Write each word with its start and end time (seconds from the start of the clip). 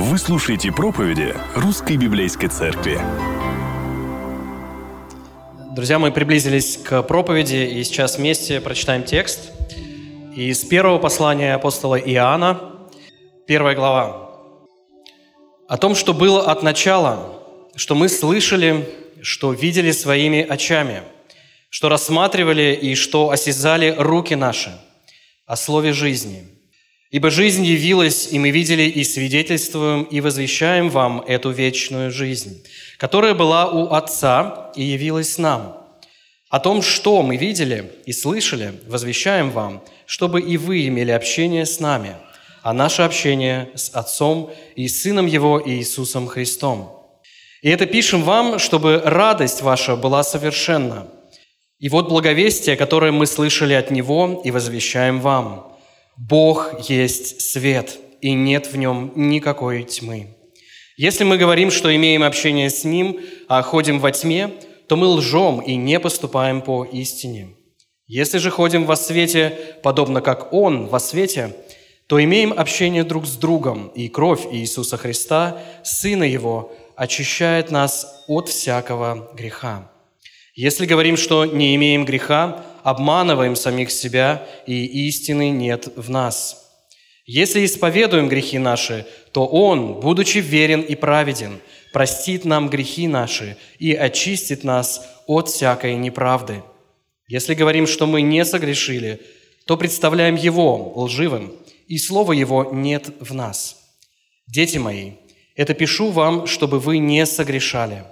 Вы 0.00 0.16
слушаете 0.16 0.70
проповеди 0.70 1.34
Русской 1.56 1.96
Библейской 1.96 2.46
Церкви. 2.46 3.00
Друзья, 5.74 5.98
мы 5.98 6.12
приблизились 6.12 6.76
к 6.76 7.02
проповеди, 7.02 7.56
и 7.56 7.82
сейчас 7.82 8.16
вместе 8.16 8.60
прочитаем 8.60 9.02
текст 9.02 9.50
из 10.36 10.64
первого 10.64 10.98
послания 10.98 11.52
апостола 11.52 11.96
Иоанна, 11.96 12.60
первая 13.48 13.74
глава. 13.74 14.30
О 15.66 15.76
том, 15.76 15.96
что 15.96 16.14
было 16.14 16.48
от 16.48 16.62
начала, 16.62 17.42
что 17.74 17.96
мы 17.96 18.08
слышали, 18.08 18.88
что 19.20 19.50
видели 19.50 19.90
своими 19.90 20.46
очами, 20.48 21.02
что 21.70 21.88
рассматривали 21.88 22.78
и 22.80 22.94
что 22.94 23.30
осязали 23.30 23.96
руки 23.98 24.36
наши, 24.36 24.70
о 25.44 25.56
слове 25.56 25.92
жизни– 25.92 26.44
Ибо 27.10 27.30
жизнь 27.30 27.64
явилась, 27.64 28.28
и 28.30 28.38
мы 28.38 28.50
видели 28.50 28.82
и 28.82 29.02
свидетельствуем, 29.02 30.02
и 30.02 30.20
возвещаем 30.20 30.90
вам 30.90 31.24
эту 31.26 31.50
вечную 31.50 32.10
жизнь, 32.10 32.62
которая 32.98 33.32
была 33.32 33.70
у 33.70 33.90
Отца 33.94 34.70
и 34.76 34.82
явилась 34.82 35.38
нам. 35.38 35.86
О 36.50 36.60
том, 36.60 36.82
что 36.82 37.22
мы 37.22 37.38
видели 37.38 37.90
и 38.04 38.12
слышали, 38.12 38.74
возвещаем 38.86 39.50
вам, 39.50 39.82
чтобы 40.04 40.42
и 40.42 40.58
вы 40.58 40.86
имели 40.86 41.10
общение 41.10 41.64
с 41.64 41.80
нами, 41.80 42.16
а 42.62 42.74
наше 42.74 43.02
общение 43.02 43.70
с 43.74 43.88
Отцом 43.94 44.50
и 44.76 44.86
Сыном 44.86 45.26
Его 45.26 45.62
Иисусом 45.64 46.26
Христом. 46.26 46.94
И 47.62 47.70
это 47.70 47.86
пишем 47.86 48.22
вам, 48.22 48.58
чтобы 48.58 49.00
радость 49.02 49.62
ваша 49.62 49.96
была 49.96 50.22
совершенна. 50.22 51.08
И 51.78 51.88
вот 51.88 52.08
благовестие, 52.08 52.76
которое 52.76 53.12
мы 53.12 53.26
слышали 53.26 53.72
от 53.72 53.90
Него 53.90 54.42
и 54.44 54.50
возвещаем 54.50 55.22
вам– 55.22 55.72
Бог 56.18 56.88
есть 56.90 57.40
свет, 57.42 57.96
и 58.20 58.32
нет 58.32 58.66
в 58.66 58.76
нем 58.76 59.12
никакой 59.14 59.84
тьмы. 59.84 60.34
Если 60.96 61.22
мы 61.22 61.38
говорим, 61.38 61.70
что 61.70 61.94
имеем 61.94 62.24
общение 62.24 62.70
с 62.70 62.82
Ним, 62.82 63.20
а 63.46 63.62
ходим 63.62 64.00
во 64.00 64.10
тьме, 64.10 64.50
то 64.88 64.96
мы 64.96 65.06
лжем 65.06 65.60
и 65.60 65.76
не 65.76 66.00
поступаем 66.00 66.60
по 66.60 66.84
истине. 66.84 67.50
Если 68.08 68.38
же 68.38 68.50
ходим 68.50 68.84
во 68.84 68.96
свете, 68.96 69.56
подобно 69.84 70.20
как 70.20 70.52
Он 70.52 70.86
во 70.86 70.98
свете, 70.98 71.54
то 72.08 72.22
имеем 72.22 72.52
общение 72.52 73.04
друг 73.04 73.24
с 73.24 73.36
другом, 73.36 73.86
и 73.94 74.08
кровь 74.08 74.44
Иисуса 74.50 74.96
Христа, 74.96 75.62
Сына 75.84 76.24
Его, 76.24 76.72
очищает 76.96 77.70
нас 77.70 78.24
от 78.26 78.48
всякого 78.48 79.30
греха. 79.34 79.88
Если 80.58 80.86
говорим, 80.86 81.16
что 81.16 81.44
не 81.44 81.76
имеем 81.76 82.04
греха, 82.04 82.64
обманываем 82.82 83.54
самих 83.54 83.92
себя, 83.92 84.44
и 84.66 85.06
истины 85.06 85.50
нет 85.50 85.86
в 85.94 86.10
нас. 86.10 86.68
Если 87.26 87.64
исповедуем 87.64 88.28
грехи 88.28 88.58
наши, 88.58 89.06
то 89.30 89.46
Он, 89.46 90.00
будучи 90.00 90.38
верен 90.38 90.80
и 90.80 90.96
праведен, 90.96 91.60
простит 91.92 92.44
нам 92.44 92.68
грехи 92.68 93.06
наши 93.06 93.56
и 93.78 93.94
очистит 93.94 94.64
нас 94.64 95.08
от 95.28 95.48
всякой 95.48 95.94
неправды. 95.94 96.64
Если 97.28 97.54
говорим, 97.54 97.86
что 97.86 98.08
мы 98.08 98.20
не 98.20 98.44
согрешили, 98.44 99.20
то 99.64 99.76
представляем 99.76 100.34
Его 100.34 100.92
лживым, 100.96 101.52
и 101.86 101.98
Слова 101.98 102.32
Его 102.32 102.68
нет 102.72 103.10
в 103.20 103.32
нас. 103.32 103.76
Дети 104.48 104.78
мои, 104.78 105.12
это 105.54 105.72
пишу 105.74 106.10
вам, 106.10 106.48
чтобы 106.48 106.80
вы 106.80 106.98
не 106.98 107.26
согрешали. 107.26 108.02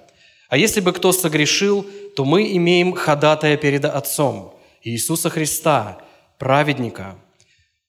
А 0.48 0.56
если 0.56 0.80
бы 0.80 0.92
кто 0.92 1.10
согрешил, 1.10 1.84
то 2.16 2.24
мы 2.24 2.56
имеем 2.56 2.94
ходатая 2.94 3.58
перед 3.58 3.84
Отцом– 3.84 4.54
Иисуса 4.82 5.28
Христа, 5.28 5.98
праведника. 6.38 7.16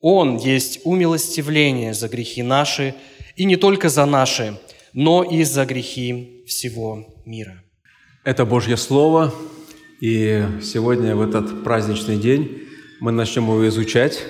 Он 0.01 0.35
есть 0.37 0.81
умилостивление 0.83 1.93
за 1.93 2.09
грехи 2.09 2.43
наши, 2.43 2.93
и 3.37 3.45
не 3.45 3.55
только 3.55 3.87
за 3.87 4.05
наши, 4.05 4.59
но 4.93 5.23
и 5.23 5.43
за 5.43 5.65
грехи 5.65 6.43
всего 6.45 7.07
мира. 7.25 7.63
Это 8.25 8.45
Божье 8.45 8.75
Слово, 8.75 9.33
и 10.01 10.43
сегодня, 10.61 11.15
в 11.15 11.21
этот 11.21 11.63
праздничный 11.63 12.17
день, 12.17 12.63
мы 12.99 13.11
начнем 13.13 13.43
его 13.43 13.65
изучать. 13.69 14.23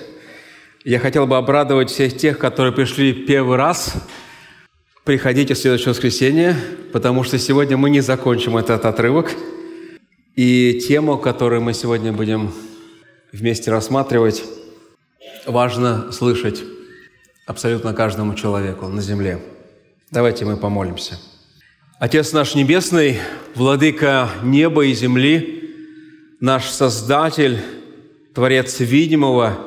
Я 0.84 1.00
хотел 1.00 1.26
бы 1.26 1.36
обрадовать 1.36 1.90
всех 1.90 2.16
тех, 2.16 2.38
которые 2.38 2.72
пришли 2.72 3.12
первый 3.12 3.56
раз. 3.56 3.94
Приходите 5.04 5.54
в 5.54 5.58
следующее 5.58 5.90
воскресенье, 5.90 6.56
потому 6.92 7.24
что 7.24 7.36
сегодня 7.36 7.76
мы 7.76 7.90
не 7.90 8.00
закончим 8.00 8.56
этот 8.56 8.84
отрывок– 8.84 9.32
и 10.38 10.78
тему, 10.86 11.18
которую 11.18 11.62
мы 11.62 11.74
сегодня 11.74 12.12
будем 12.12 12.52
вместе 13.32 13.72
рассматривать, 13.72 14.44
важно 15.46 16.12
слышать 16.12 16.62
абсолютно 17.44 17.92
каждому 17.92 18.36
человеку 18.36 18.86
на 18.86 19.02
земле. 19.02 19.40
Давайте 20.12 20.44
мы 20.44 20.56
помолимся. 20.56 21.18
Отец 21.98 22.32
наш 22.32 22.54
Небесный, 22.54 23.18
Владыка 23.56 24.28
неба 24.44 24.86
и 24.86 24.92
земли, 24.92 25.74
наш 26.38 26.66
Создатель, 26.70 27.58
Творец 28.32 28.78
видимого 28.78 29.58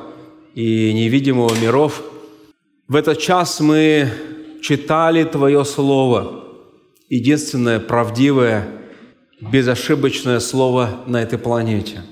и 0.54 0.90
невидимого 0.94 1.54
миров, 1.60 2.02
в 2.88 2.96
этот 2.96 3.18
час 3.18 3.60
мы 3.60 4.08
читали 4.62 5.24
Твое 5.24 5.66
Слово, 5.66 6.46
единственное 7.10 7.78
правдивое– 7.78 8.66
безошибочное 9.50 10.40
слово 10.40 11.02
на 11.06 11.22
этой 11.22 11.38
планете. 11.38 12.02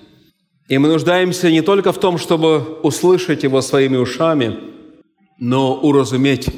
И 0.68 0.78
мы 0.78 0.88
нуждаемся 0.88 1.50
не 1.50 1.62
только 1.62 1.92
в 1.92 1.98
том, 1.98 2.18
чтобы 2.18 2.78
услышать 2.82 3.42
его 3.42 3.60
своими 3.60 3.96
ушами, 3.96 4.58
но 5.38 5.74
уразуметь 5.74 6.48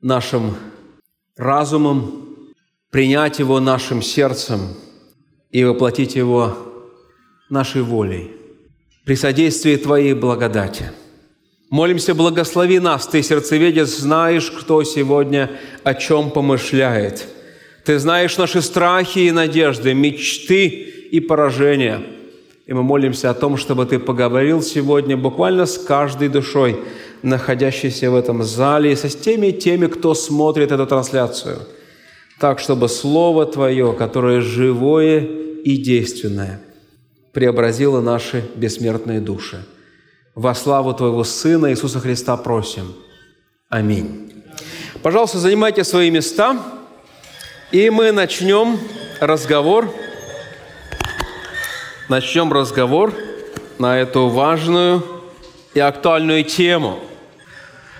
нашим 0.00 0.56
разумом, 1.36 2.24
принять 2.90 3.38
его 3.38 3.58
нашим 3.60 4.02
сердцем 4.02 4.60
и 5.50 5.64
воплотить 5.64 6.14
его 6.14 6.56
нашей 7.50 7.82
волей 7.82 8.30
при 9.04 9.16
содействии 9.16 9.76
Твоей 9.76 10.14
благодати. 10.14 10.92
Молимся, 11.70 12.14
благослови 12.14 12.78
нас, 12.78 13.06
Ты, 13.06 13.22
сердцеведец, 13.22 13.98
знаешь, 13.98 14.50
кто 14.50 14.82
сегодня 14.84 15.50
о 15.84 15.94
чем 15.94 16.30
помышляет– 16.30 17.28
ты 17.86 18.00
знаешь 18.00 18.36
наши 18.36 18.62
страхи 18.62 19.20
и 19.20 19.30
надежды, 19.30 19.94
мечты 19.94 20.66
и 20.66 21.20
поражения. 21.20 22.02
И 22.66 22.72
мы 22.72 22.82
молимся 22.82 23.30
о 23.30 23.34
том, 23.34 23.56
чтобы 23.56 23.86
Ты 23.86 24.00
поговорил 24.00 24.60
сегодня 24.60 25.16
буквально 25.16 25.66
с 25.66 25.78
каждой 25.78 26.28
душой, 26.28 26.80
находящейся 27.22 28.10
в 28.10 28.16
этом 28.16 28.42
зале, 28.42 28.90
и 28.90 28.96
со 28.96 29.08
теми 29.08 29.52
теми, 29.52 29.86
кто 29.86 30.14
смотрит 30.14 30.72
эту 30.72 30.84
трансляцию, 30.84 31.60
так, 32.40 32.58
чтобы 32.58 32.88
Слово 32.88 33.46
Твое, 33.46 33.92
которое 33.92 34.40
живое 34.40 35.20
и 35.20 35.76
действенное, 35.76 36.60
преобразило 37.32 38.00
наши 38.00 38.42
бессмертные 38.56 39.20
души. 39.20 39.64
Во 40.34 40.56
славу 40.56 40.92
Твоего 40.92 41.22
Сына 41.22 41.70
Иисуса 41.70 42.00
Христа 42.00 42.36
просим. 42.36 42.94
Аминь. 43.68 44.42
Пожалуйста, 45.02 45.38
занимайте 45.38 45.84
свои 45.84 46.10
места. 46.10 46.75
И 47.72 47.90
мы 47.90 48.12
начнем 48.12 48.78
разговор, 49.18 49.92
начнем 52.08 52.52
разговор 52.52 53.12
на 53.80 53.98
эту 53.98 54.28
важную 54.28 55.02
и 55.74 55.80
актуальную 55.80 56.44
тему. 56.44 57.00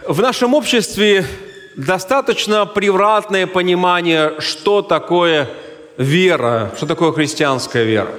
В 0.07 0.23
нашем 0.23 0.55
обществе 0.55 1.27
достаточно 1.75 2.65
превратное 2.65 3.49
понимание, 3.49 4.35
что 4.39 4.83
такое 4.83 5.49
вера, 5.97 6.71
что 6.77 6.87
такое 6.87 7.11
христианская 7.11 7.83
вера. 7.83 8.13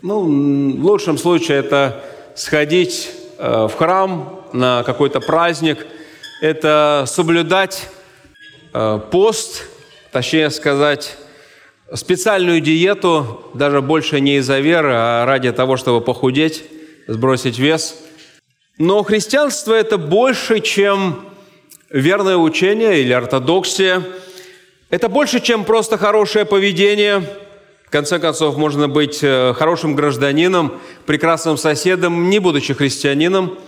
Ну, 0.00 0.20
в 0.20 0.84
лучшем 0.84 1.18
случае 1.18 1.58
это 1.58 2.04
сходить 2.36 3.10
э, 3.38 3.66
в 3.66 3.74
храм 3.76 4.44
на 4.52 4.84
какой-то 4.84 5.18
праздник, 5.18 5.84
это 6.40 7.02
соблюдать 7.08 7.88
э, 8.72 9.00
пост– 9.10 9.64
точнее 10.14 10.50
сказать, 10.50 11.16
специальную 11.92 12.60
диету, 12.60 13.50
даже 13.52 13.82
больше 13.82 14.20
не 14.20 14.36
из-за 14.36 14.60
веры, 14.60 14.92
а 14.94 15.26
ради 15.26 15.50
того, 15.50 15.76
чтобы 15.76 16.00
похудеть, 16.00 16.62
сбросить 17.08 17.58
вес. 17.58 17.96
Но 18.78 19.02
христианство– 19.02 19.74
это 19.74 19.98
больше, 19.98 20.60
чем 20.60 21.24
верное 21.90 22.36
учение 22.36 23.00
или 23.00 23.12
ортодоксия. 23.12 24.04
Это 24.88 25.08
больше, 25.08 25.40
чем 25.40 25.64
просто 25.64 25.98
хорошее 25.98 26.44
поведение. 26.44 27.24
В 27.84 27.90
конце 27.90 28.20
концов, 28.20 28.56
можно 28.56 28.88
быть 28.88 29.18
э, 29.20 29.52
хорошим 29.58 29.96
гражданином, 29.96 30.80
прекрасным 31.06 31.56
соседом, 31.56 32.30
не 32.30 32.38
будучи 32.38 32.72
христианином. 32.72 33.58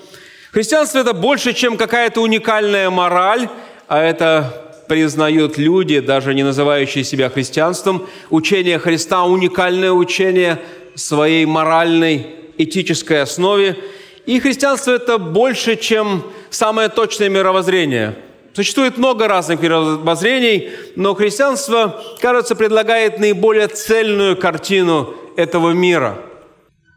Христианство– 0.52 0.98
это 1.00 1.12
больше, 1.12 1.54
чем 1.54 1.76
какая-то 1.76 2.20
уникальная 2.20 2.88
мораль, 2.88 3.48
а 3.88 4.00
это 4.00 4.65
признают 4.88 5.58
люди, 5.58 6.00
даже 6.00 6.34
не 6.34 6.42
называющие 6.42 7.04
себя 7.04 7.30
христианством, 7.30 8.06
учение 8.30 8.78
Христа– 8.78 9.24
уникальное 9.24 9.92
учение 9.92 10.60
своей 10.94 11.44
моральной, 11.46 12.26
этической 12.58 13.22
основе. 13.22 13.76
И 14.24 14.40
христианство– 14.40 14.90
это 14.92 15.18
больше, 15.18 15.76
чем 15.76 16.24
самое 16.50 16.88
точное 16.88 17.28
мировоззрение. 17.28 18.16
Существует 18.54 18.96
много 18.96 19.28
разных 19.28 19.60
мировоззрений, 19.60 20.70
но 20.96 21.14
христианство, 21.14 22.02
кажется, 22.20 22.56
предлагает 22.56 23.18
наиболее 23.18 23.68
цельную 23.68 24.36
картину 24.36 25.14
этого 25.36 25.72
мира. 25.72 26.18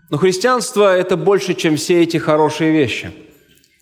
Но 0.10 0.18
христианство– 0.18 0.96
это 0.98 1.18
больше, 1.18 1.54
чем 1.54 1.76
все 1.76 2.02
эти 2.02 2.18
хорошие 2.18 2.72
вещи. 2.72 3.12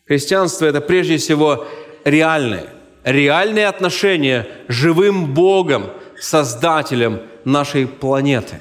Христианство– 0.07 0.65
это 0.67 0.81
прежде 0.81 1.17
всего 1.17 1.67
реальные, 2.03 2.65
реальные 3.07 3.67
отношения 3.67 4.47
с 4.67 4.73
живым 4.73 5.33
Богом, 5.33 5.89
Создателем 6.19 7.21
нашей 7.45 7.87
планеты, 7.87 8.59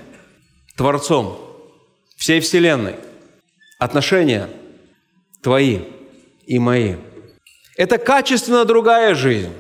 Творцом 0.77 1.39
всей 2.17 2.41
Вселенной. 2.41 2.97
Отношения 3.79 4.49
твои 5.43 5.81
и 6.47 6.59
мои. 6.59 6.95
Это 7.77 7.99
качественно 7.99 8.65
другая 8.65 9.15
жизнь. 9.15 9.53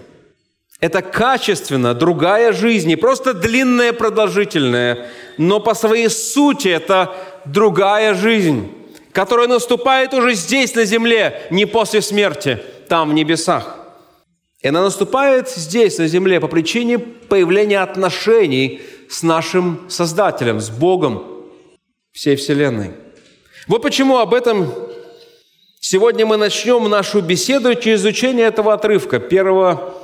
Это 0.78 1.00
качественно 1.02 1.94
другая 1.94 2.52
жизнь, 2.52 2.88
не 2.88 2.96
просто 2.96 3.32
длинная, 3.32 3.94
продолжительная, 3.94 5.08
но 5.38 5.58
по 5.58 5.74
своей 5.74 6.10
сути 6.10 6.68
это 6.68 7.16
другая 7.46 8.14
жизнь, 8.14 8.70
которая 9.12 9.48
наступает 9.48 10.12
уже 10.12 10.34
здесь, 10.34 10.74
на 10.74 10.84
земле, 10.84 11.46
не 11.50 11.64
после 11.64 12.02
смерти, 12.02 12.62
там, 12.88 13.10
в 13.10 13.14
небесах. 13.14 13.85
И 14.60 14.68
она 14.68 14.82
наступает 14.82 15.48
здесь, 15.48 15.98
на 15.98 16.08
земле, 16.08 16.40
по 16.40 16.48
причине 16.48 16.98
появления 16.98 17.80
отношений 17.80 18.80
с 19.08 19.22
нашим 19.22 19.86
Создателем, 19.88 20.60
с 20.60 20.70
Богом 20.70 21.24
всей 22.12 22.36
Вселенной. 22.36 22.92
Вот 23.68 23.82
почему 23.82 24.18
об 24.18 24.32
этом 24.32 24.72
сегодня 25.80 26.24
мы 26.24 26.36
начнем 26.36 26.88
нашу 26.88 27.20
беседу 27.20 27.74
через 27.74 28.00
изучение 28.00 28.46
этого 28.46 28.72
отрывка, 28.72 29.18
первого 29.18 29.94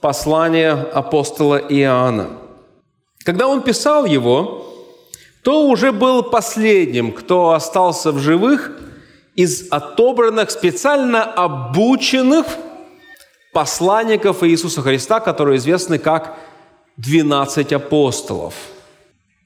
послания 0.00 0.72
апостола 0.72 1.56
Иоанна. 1.56 2.38
Когда 3.24 3.48
он 3.48 3.62
писал 3.62 4.04
его, 4.04 4.66
то 5.42 5.66
уже 5.68 5.92
был 5.92 6.22
последним, 6.22 7.12
кто 7.12 7.52
остался 7.52 8.12
в 8.12 8.18
живых 8.18 8.72
из 9.34 9.68
отобранных, 9.70 10.50
специально 10.50 11.22
обученных 11.22 12.46
посланников 13.54 14.42
Иисуса 14.42 14.82
Христа, 14.82 15.20
которые 15.20 15.56
известны 15.56 15.98
как 15.98 16.36
12 16.98 17.72
апостолов. 17.72 18.54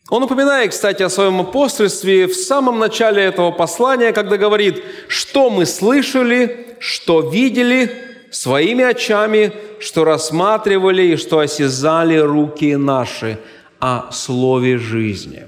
Он 0.09 0.23
упоминает, 0.23 0.71
кстати, 0.71 1.03
о 1.03 1.11
своем 1.11 1.41
апостольстве 1.41 2.27
в 2.27 2.35
самом 2.35 2.79
начале 2.79 3.23
этого 3.23 3.51
послания, 3.51 4.13
когда 4.13 4.39
говорит, 4.39 4.83
что 5.07 5.51
мы 5.51 5.67
слышали, 5.67 6.77
что 6.81 7.21
видели 7.21 7.93
своими 8.31 8.85
очами, 8.85 9.53
что 9.81 10.05
рассматривали 10.05 11.03
и 11.03 11.17
что 11.17 11.41
осязали 11.41 12.17
руки 12.17 12.75
наши 12.77 13.39
о 13.79 14.11
слове 14.11 14.79
жизни. 14.79 15.45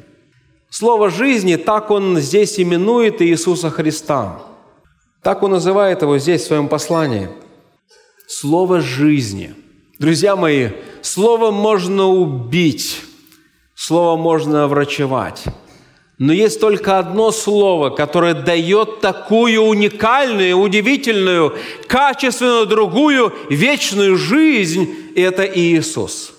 Слово 0.69 1.11
жизни, 1.11 1.57
так 1.57 1.91
он 1.91 2.19
здесь 2.19 2.61
именует 2.61 3.23
Иисуса 3.23 3.71
Христа. 3.71 4.43
Так 5.23 5.43
он 5.43 5.53
называет 5.53 6.03
его 6.03 6.19
здесь 6.19 6.43
в 6.43 6.47
своем 6.47 6.69
послании– 6.69 7.29
слово 8.31 8.81
жизни. 8.81 9.55
Друзья 9.99 10.37
мои, 10.37 10.69
слово 11.03 11.51
можно 11.51 12.07
убить, 12.07 13.03
слово 13.75 14.17
можно 14.17 14.69
врачевать. 14.69 15.43
Но 16.17 16.33
есть 16.33 16.61
только 16.61 16.99
одно 16.99 17.33
слово, 17.33 17.91
которое 17.91 18.35
дает 18.35 19.01
такую 19.01 19.63
уникальную, 19.63 20.57
удивительную, 20.57 21.57
качественную, 21.89 22.67
другую, 22.67 23.33
вечную 23.49 24.17
жизнь, 24.17 24.89
и 25.17 25.21
это 25.21 25.45
Иисус. 25.45 26.33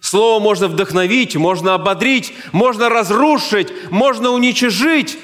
Слово 0.00 0.42
можно 0.42 0.66
вдохновить, 0.66 1.36
можно 1.36 1.74
ободрить, 1.74 2.32
можно 2.50 2.88
разрушить, 2.88 3.68
можно 3.90 4.30
уничижить, 4.30 5.16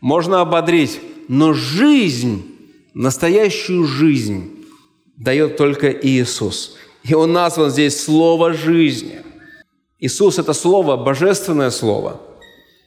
можно 0.00 0.40
ободрить. 0.40 0.98
Но 1.28 1.52
жизнь, 1.52 2.42
настоящую 2.94 3.84
жизнь, 3.86 4.56
дает 5.16 5.56
только 5.56 5.90
Иисус. 5.90 6.76
И 7.02 7.14
Он 7.14 7.32
назван 7.32 7.70
здесь 7.70 8.02
Слово 8.02 8.52
жизни. 8.52 9.20
Иисус– 9.98 10.38
это 10.38 10.52
Слово, 10.52 10.96
Божественное 10.96 11.70
Слово. 11.70 12.20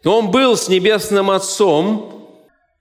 Он 0.06 0.31
был 0.31 0.56
с 0.56 0.70
Небесным 0.70 1.31
Отцом, 1.31 2.28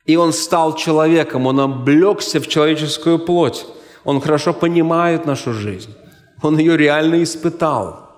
и 0.05 0.17
Он 0.17 0.33
стал 0.33 0.77
человеком, 0.77 1.47
Он 1.47 1.61
облегся 1.61 2.41
в 2.41 2.49
человеческую 2.49 3.19
плоть. 3.19 3.67
Он 4.05 4.21
хорошо 4.21 4.53
понимает 4.53 5.27
нашу 5.27 5.53
жизнь. 5.53 5.95
Он 6.43 6.59
ее 6.59 6.77
реально 6.77 7.23
испытал. 7.23 8.09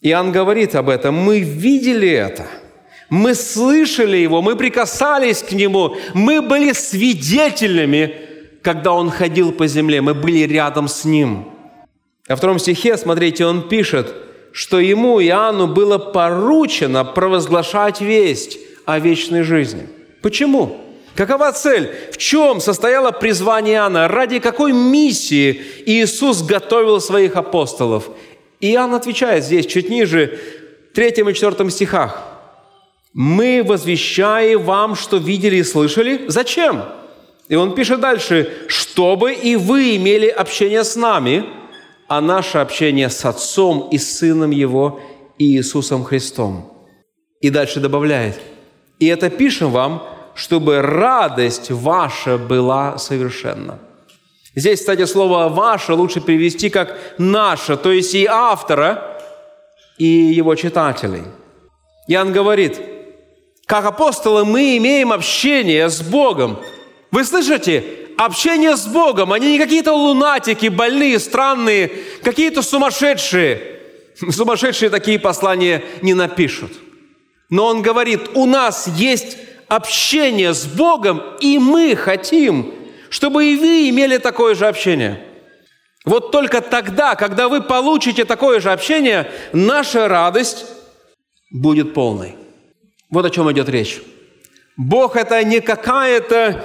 Иоанн 0.00 0.32
говорит 0.32 0.74
об 0.74 0.88
этом. 0.88 1.14
Мы 1.14 1.40
видели 1.40 2.08
это. 2.08 2.46
Мы 3.08 3.34
слышали 3.34 4.16
Его, 4.16 4.40
мы 4.40 4.56
прикасались 4.56 5.42
к 5.42 5.52
Нему, 5.52 5.96
мы 6.14 6.40
были 6.40 6.72
свидетелями 6.72 8.14
когда 8.62 8.92
он 8.92 9.10
ходил 9.10 9.52
по 9.52 9.66
земле, 9.66 10.00
мы 10.00 10.14
были 10.14 10.40
рядом 10.40 10.88
с 10.88 11.04
ним. 11.04 11.48
А 12.28 12.34
в 12.34 12.38
втором 12.38 12.58
стихе, 12.58 12.96
смотрите, 12.96 13.44
он 13.44 13.68
пишет, 13.68 14.14
что 14.52 14.78
ему, 14.78 15.20
Иоанну, 15.20 15.66
было 15.66 15.98
поручено 15.98 17.04
провозглашать 17.04 18.00
весть 18.00 18.58
о 18.84 18.98
вечной 18.98 19.42
жизни. 19.42 19.88
Почему? 20.22 20.78
Какова 21.14 21.52
цель? 21.52 21.90
В 22.12 22.16
чем 22.16 22.60
состояло 22.60 23.10
призвание 23.10 23.74
Иоанна? 23.74 24.08
Ради 24.08 24.38
какой 24.38 24.72
миссии 24.72 25.60
Иисус 25.84 26.42
готовил 26.42 27.00
своих 27.00 27.36
апостолов? 27.36 28.08
Иоанн 28.60 28.94
отвечает 28.94 29.44
здесь, 29.44 29.66
чуть 29.66 29.90
ниже, 29.90 30.38
в 30.90 30.94
3 30.94 31.08
и 31.08 31.34
4 31.34 31.70
стихах. 31.70 32.22
«Мы 33.12 33.62
возвещаем 33.62 34.62
вам, 34.62 34.94
что 34.94 35.18
видели 35.18 35.56
и 35.56 35.64
слышали». 35.64 36.24
Зачем? 36.28 36.82
И 37.48 37.56
он 37.56 37.74
пишет 37.74 38.00
дальше, 38.00 38.52
чтобы 38.68 39.32
и 39.34 39.56
вы 39.56 39.96
имели 39.96 40.28
общение 40.28 40.84
с 40.84 40.96
нами, 40.96 41.44
а 42.08 42.20
наше 42.20 42.58
общение 42.58 43.10
с 43.10 43.24
Отцом 43.24 43.88
и 43.90 43.98
Сыном 43.98 44.50
Его 44.50 45.00
Иисусом 45.38 46.04
Христом. 46.04 46.72
И 47.40 47.50
дальше 47.50 47.80
добавляет, 47.80 48.40
и 48.98 49.06
это 49.06 49.28
пишем 49.30 49.72
вам, 49.72 50.02
чтобы 50.34 50.80
радость 50.80 51.70
ваша 51.70 52.38
была 52.38 52.98
совершенна. 52.98 53.78
Здесь, 54.54 54.80
кстати, 54.80 55.04
слово 55.06 55.48
«ваше» 55.48 55.94
лучше 55.94 56.20
перевести 56.20 56.70
как 56.70 56.96
«наша», 57.18 57.76
то 57.76 57.90
есть 57.90 58.14
и 58.14 58.26
автора, 58.26 59.18
и 59.98 60.06
его 60.06 60.54
читателей. 60.54 61.22
Иоанн 62.06 62.32
говорит, 62.32 62.80
как 63.66 63.86
апостолы 63.86 64.44
мы 64.44 64.76
имеем 64.76 65.10
общение 65.12 65.88
с 65.88 66.00
Богом– 66.00 66.60
вы 67.12 67.24
слышите? 67.24 67.84
Общение 68.16 68.76
с 68.76 68.86
Богом. 68.86 69.32
Они 69.32 69.52
не 69.52 69.58
какие-то 69.58 69.92
лунатики, 69.92 70.68
больные, 70.68 71.18
странные, 71.20 71.92
какие-то 72.22 72.62
сумасшедшие. 72.62 73.80
Сумасшедшие 74.30 74.90
такие 74.90 75.18
послания 75.18 75.84
не 76.00 76.14
напишут. 76.14 76.72
Но 77.50 77.66
он 77.66 77.82
говорит, 77.82 78.30
у 78.34 78.46
нас 78.46 78.88
есть 78.88 79.36
общение 79.68 80.54
с 80.54 80.64
Богом, 80.64 81.22
и 81.40 81.58
мы 81.58 81.94
хотим, 81.96 82.72
чтобы 83.10 83.44
и 83.46 83.56
вы 83.56 83.90
имели 83.90 84.16
такое 84.16 84.54
же 84.54 84.66
общение. 84.66 85.22
Вот 86.06 86.32
только 86.32 86.62
тогда, 86.62 87.14
когда 87.14 87.48
вы 87.48 87.60
получите 87.60 88.24
такое 88.24 88.60
же 88.60 88.72
общение, 88.72 89.30
наша 89.52 90.08
радость 90.08 90.64
будет 91.50 91.92
полной. 91.92 92.36
Вот 93.10 93.26
о 93.26 93.30
чем 93.30 93.52
идет 93.52 93.68
речь. 93.68 94.00
Бог– 94.78 95.16
это 95.16 95.44
не 95.44 95.60
какая-то 95.60 96.64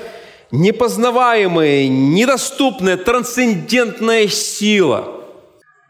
непознаваемая, 0.52 1.88
недоступная, 1.88 2.98
трансцендентная 2.98 4.28
сила. 4.28 5.24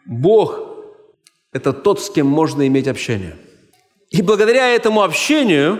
Бог– 0.06 0.60
это 1.54 1.74
тот, 1.74 2.02
с 2.02 2.10
кем 2.10 2.28
можно 2.28 2.66
иметь 2.68 2.88
общение. 2.88 3.36
И 4.10 4.22
благодаря 4.22 4.70
этому 4.70 5.04
общению 5.04 5.80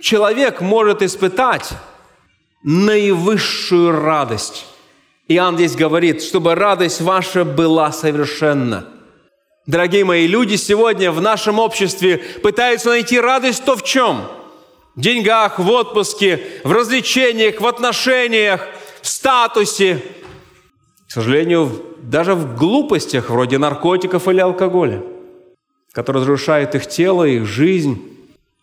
человек 0.00 0.60
может 0.60 1.02
испытать 1.02 1.70
наивысшую 2.62 3.92
радость. 3.92 4.66
Иоанн 5.28 5.54
здесь 5.54 5.76
говорит, 5.76 6.22
чтобы 6.22 6.54
радость 6.54 7.00
ваша 7.00 7.44
была 7.44 7.92
совершенна. 7.92 8.88
Дорогие 9.66 10.04
мои, 10.04 10.26
люди 10.26 10.56
сегодня 10.56 11.12
в 11.12 11.20
нашем 11.20 11.60
обществе 11.60 12.18
пытаются 12.42 12.88
найти 12.88 13.20
радость 13.20 13.64
то 13.64 13.76
в 13.76 13.84
чем– 13.84 14.26
деньгах, 14.96 15.58
в 15.58 15.68
отпуске, 15.70 16.40
в 16.64 16.72
развлечениях, 16.72 17.60
в 17.60 17.66
отношениях, 17.66 18.66
в 19.02 19.08
статусе. 19.08 20.02
К 21.08 21.12
сожалению, 21.12 21.70
даже 22.02 22.34
в 22.34 22.56
глупостях, 22.56 23.30
вроде 23.30 23.58
наркотиков 23.58 24.28
или 24.28 24.40
алкоголя, 24.40 25.02
которые 25.92 26.22
разрушают 26.22 26.74
их 26.74 26.86
тело, 26.86 27.24
их 27.24 27.46
жизнь, 27.46 28.10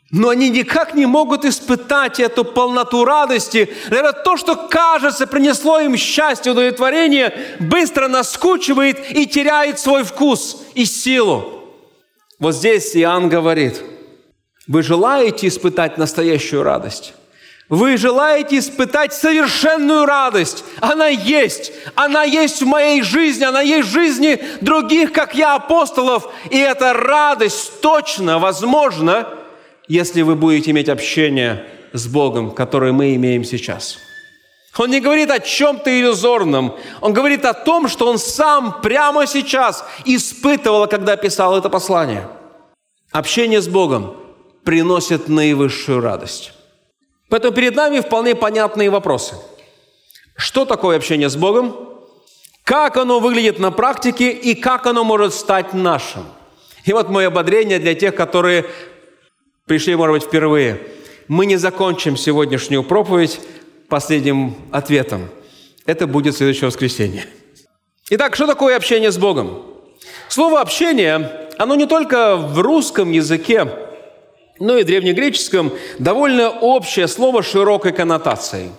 но 0.10 0.30
они 0.30 0.50
никак 0.50 0.94
не 0.94 1.06
могут 1.06 1.44
испытать 1.44 2.22
эту 2.22 2.46
полноту 2.46 3.04
радости. 3.04 3.70
Наверное, 3.90 4.14
то, 4.14 4.38
что 4.38 4.56
кажется, 4.56 5.28
принесло 5.28 5.82
им 5.82 5.98
счастье, 5.98 6.54
удовлетворение, 6.54 7.34
быстро 7.60 8.08
наскучивает 8.08 9.12
и 9.12 9.28
теряет 9.28 9.80
свой 9.80 10.04
вкус 10.04 10.64
и 10.76 10.86
силу. 10.86 11.64
Вот 12.40 12.56
здесь 12.56 12.96
Иоанн 12.96 13.28
говорит, 13.28 13.84
вы 14.68 14.84
желаете 14.84 15.48
испытать 15.48 15.98
настоящую 15.98 16.64
радость? 16.64 17.14
Вы 17.70 17.98
желаете 17.98 18.60
испытать 18.60 19.14
совершенную 19.14 20.06
радость. 20.06 20.64
Она 20.80 21.08
есть. 21.08 21.74
Она 21.96 22.24
есть 22.24 22.62
в 22.62 22.66
моей 22.66 23.02
жизни. 23.02 23.44
Она 23.44 23.62
есть 23.62 23.90
в 23.90 23.92
жизни 23.92 24.42
других, 24.62 25.12
как 25.12 25.36
я, 25.36 25.56
апостолов. 25.56 26.30
И 26.50 26.58
эта 26.58 26.94
радость 26.94 27.82
точно 27.82 28.40
возможна, 28.40 29.28
если 29.88 30.22
вы 30.22 30.36
будете 30.36 30.72
иметь 30.72 30.88
общение 30.88 31.66
с 31.92 32.08
Богом, 32.08 32.52
которое 32.52 32.94
мы 32.94 33.16
имеем 33.16 33.44
сейчас. 33.44 33.98
Он 34.78 34.90
не 34.90 35.02
говорит 35.02 35.32
о 35.32 35.40
чем-то 35.40 35.90
иллюзорном. 35.90 36.76
Он 37.02 37.12
говорит 37.12 37.44
о 37.44 37.54
том, 37.54 37.90
что 37.90 38.08
он 38.08 38.18
сам 38.18 38.82
прямо 38.82 39.26
сейчас 39.28 39.84
испытывал, 40.06 40.88
когда 40.88 41.18
писал 41.18 41.58
это 41.58 41.70
послание. 41.70 42.28
Общение 43.12 43.62
с 43.62 43.68
Богом 43.68 44.27
приносит 44.68 45.30
наивысшую 45.30 46.02
радость. 46.02 46.52
Поэтому 47.30 47.56
перед 47.56 47.74
нами 47.74 48.02
вполне 48.02 48.36
понятные 48.36 48.90
вопросы. 48.90 49.36
Что 50.36 50.66
такое 50.66 50.98
общение 50.98 51.30
с 51.30 51.38
Богом? 51.38 51.74
Как 52.66 52.98
оно 52.98 53.22
выглядит 53.22 53.60
на 53.60 53.72
практике 53.72 54.30
и 54.30 54.56
как 54.56 54.86
оно 54.86 55.06
может 55.06 55.34
стать 55.34 55.74
нашим? 55.74 56.26
И 56.84 56.92
вот 56.92 57.08
мое 57.10 57.28
ободрение 57.28 57.80
для 57.80 57.96
тех, 57.96 58.14
которые 58.14 58.66
пришли, 59.68 59.96
может 59.96 60.16
быть, 60.16 60.24
впервые. 60.24 60.82
Мы 61.30 61.46
не 61.46 61.56
закончим 61.56 62.18
сегодняшнюю 62.18 62.84
проповедь 62.84 63.40
последним 63.88 64.54
ответом. 64.74 65.30
Это 65.86 66.08
будет 66.08 66.36
следующее 66.36 66.68
воскресенье. 66.68 67.26
Итак, 68.10 68.36
что 68.36 68.46
такое 68.46 68.76
общение 68.76 69.14
с 69.14 69.18
Богом? 69.18 69.64
Слово 70.28 70.60
«общение», 70.60 71.48
оно 71.58 71.76
не 71.76 71.86
только 71.86 72.36
в 72.36 72.60
русском 72.60 73.12
языке, 73.12 73.87
но 74.60 74.78
и 74.78 74.84
древнегреческом 74.84 75.72
довольно 76.00 76.50
общее 76.50 77.08
слово 77.08 77.44
широкой 77.44 77.92
коннотацией. 77.92 78.70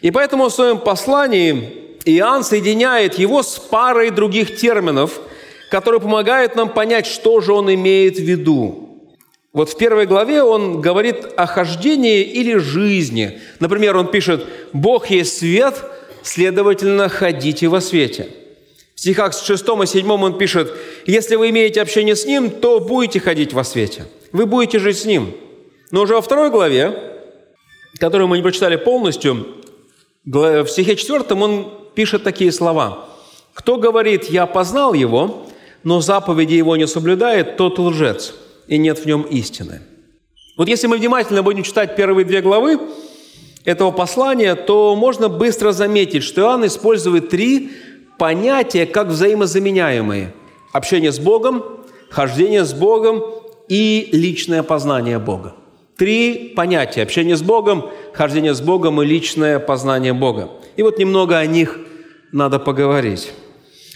И 0.00 0.10
поэтому 0.10 0.48
в 0.48 0.52
своем 0.52 0.78
послании 0.78 1.96
Иоанн 2.04 2.44
соединяет 2.44 3.18
его 3.18 3.42
с 3.42 3.58
парой 3.58 4.10
других 4.10 4.56
терминов, 4.56 5.20
которые 5.70 6.00
помогают 6.00 6.56
нам 6.56 6.70
понять, 6.70 7.06
что 7.06 7.40
же 7.40 7.52
он 7.52 7.72
имеет 7.72 8.16
в 8.16 8.22
виду. 8.22 8.84
Вот 9.52 9.70
в 9.70 9.76
первой 9.76 10.06
главе 10.06 10.42
он 10.42 10.80
говорит 10.80 11.26
о 11.36 11.46
хождении 11.46 12.22
или 12.22 12.56
жизни. 12.56 13.40
Например, 13.60 13.96
он 13.96 14.06
пишет 14.06 14.46
«Бог 14.72 15.10
есть 15.10 15.38
свет, 15.38 15.74
следовательно, 16.22 17.08
ходите 17.08 17.68
во 17.68 17.80
свете». 17.80 18.28
В 18.94 19.00
стихах 19.00 19.32
с 19.34 19.44
6 19.44 19.64
и 19.82 19.86
7 19.86 20.10
он 20.10 20.38
пишет 20.38 20.72
«Если 21.06 21.36
вы 21.36 21.50
имеете 21.50 21.80
общение 21.80 22.14
с 22.14 22.26
Ним, 22.26 22.50
то 22.50 22.80
будете 22.80 23.20
ходить 23.20 23.52
во 23.52 23.64
свете» 23.64 24.04
вы 24.32 24.46
будете 24.46 24.78
жить 24.78 24.98
с 24.98 25.04
Ним. 25.04 25.34
Но 25.90 26.02
уже 26.02 26.14
во 26.14 26.20
второй 26.20 26.50
главе, 26.50 27.20
которую 27.98 28.28
мы 28.28 28.36
не 28.36 28.42
прочитали 28.42 28.76
полностью, 28.76 29.46
в 30.24 30.66
стихе 30.66 30.96
4 30.96 31.24
он 31.40 31.72
пишет 31.94 32.22
такие 32.22 32.52
слова. 32.52 33.08
«Кто 33.54 33.76
говорит, 33.76 34.24
я 34.24 34.46
познал 34.46 34.92
Его, 34.92 35.46
но 35.82 36.00
заповеди 36.00 36.54
Его 36.54 36.76
не 36.76 36.86
соблюдает, 36.86 37.56
тот 37.56 37.78
лжец, 37.78 38.34
и 38.66 38.78
нет 38.78 38.98
в 38.98 39.06
нем 39.06 39.22
истины». 39.22 39.80
Вот 40.56 40.68
если 40.68 40.88
мы 40.88 40.98
внимательно 40.98 41.42
будем 41.42 41.62
читать 41.62 41.96
первые 41.96 42.24
две 42.24 42.42
главы 42.42 42.80
этого 43.64 43.90
послания, 43.90 44.54
то 44.54 44.96
можно 44.96 45.28
быстро 45.28 45.72
заметить, 45.72 46.24
что 46.24 46.42
Иоанн 46.42 46.66
использует 46.66 47.28
три 47.28 47.70
понятия 48.18 48.84
как 48.84 49.06
взаимозаменяемые. 49.06 50.34
Общение 50.72 51.12
с 51.12 51.18
Богом, 51.18 51.62
хождение 52.10 52.64
с 52.64 52.74
Богом 52.74 53.22
и 53.68 54.08
личное 54.12 54.62
познание 54.62 55.18
Бога. 55.18 55.54
Три 55.96 56.52
понятия– 56.54 57.02
общение 57.04 57.36
с 57.36 57.42
Богом, 57.42 57.90
хождение 58.12 58.54
с 58.54 58.60
Богом 58.60 59.02
и 59.02 59.06
личное 59.06 59.58
познание 59.58 60.12
Бога. 60.12 60.50
И 60.76 60.82
вот 60.82 60.98
немного 60.98 61.38
о 61.38 61.46
них 61.46 61.78
надо 62.30 62.58
поговорить. 62.58 63.32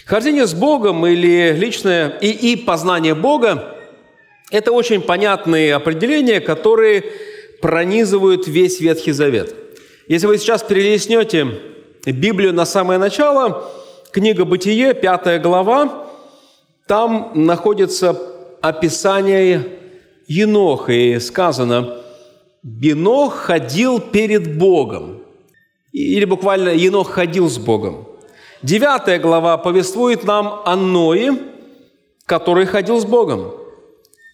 Хождение 0.05 0.47
с 0.47 0.55
Богом 0.55 1.07
или 1.07 1.53
личное 1.53 2.09
и, 2.09 2.31
и 2.53 2.57
познание 2.57 3.15
Бога– 3.15 3.77
это 4.51 4.73
очень 4.73 5.01
понятные 5.01 5.75
определения, 5.75 6.41
которые 6.41 7.05
пронизывают 7.61 8.49
весь 8.49 8.81
Ветхий 8.81 9.13
Завет. 9.13 9.55
Если 10.09 10.27
вы 10.27 10.39
сейчас 10.39 10.63
перелистнете 10.63 11.47
Библию 12.05 12.53
на 12.53 12.67
самое 12.67 12.99
начало, 12.99 13.71
книга 14.11 14.45
«Бытие», 14.45 14.93
пятая 14.93 15.39
глава, 15.39 16.09
там 16.89 17.31
находится 17.35 18.32
описание 18.63 19.67
Еноха, 20.27 20.93
и 20.93 21.19
сказано, 21.19 21.99
Енох 22.63 23.35
ходил 23.35 24.01
перед 24.01 24.57
Богом. 24.57 25.23
Или 25.93 26.25
буквально 26.25 26.71
Енох 26.71 27.11
ходил 27.11 27.51
с 27.51 27.59
Богом. 27.59 28.09
Девятая 28.63 29.19
глава 29.19 29.59
повествует 29.59 30.25
нам 30.25 30.63
о 30.65 30.77
Ное, 30.77 31.37
который 32.25 32.65
ходил 32.65 33.01
с 33.01 33.05
Богом. 33.05 33.53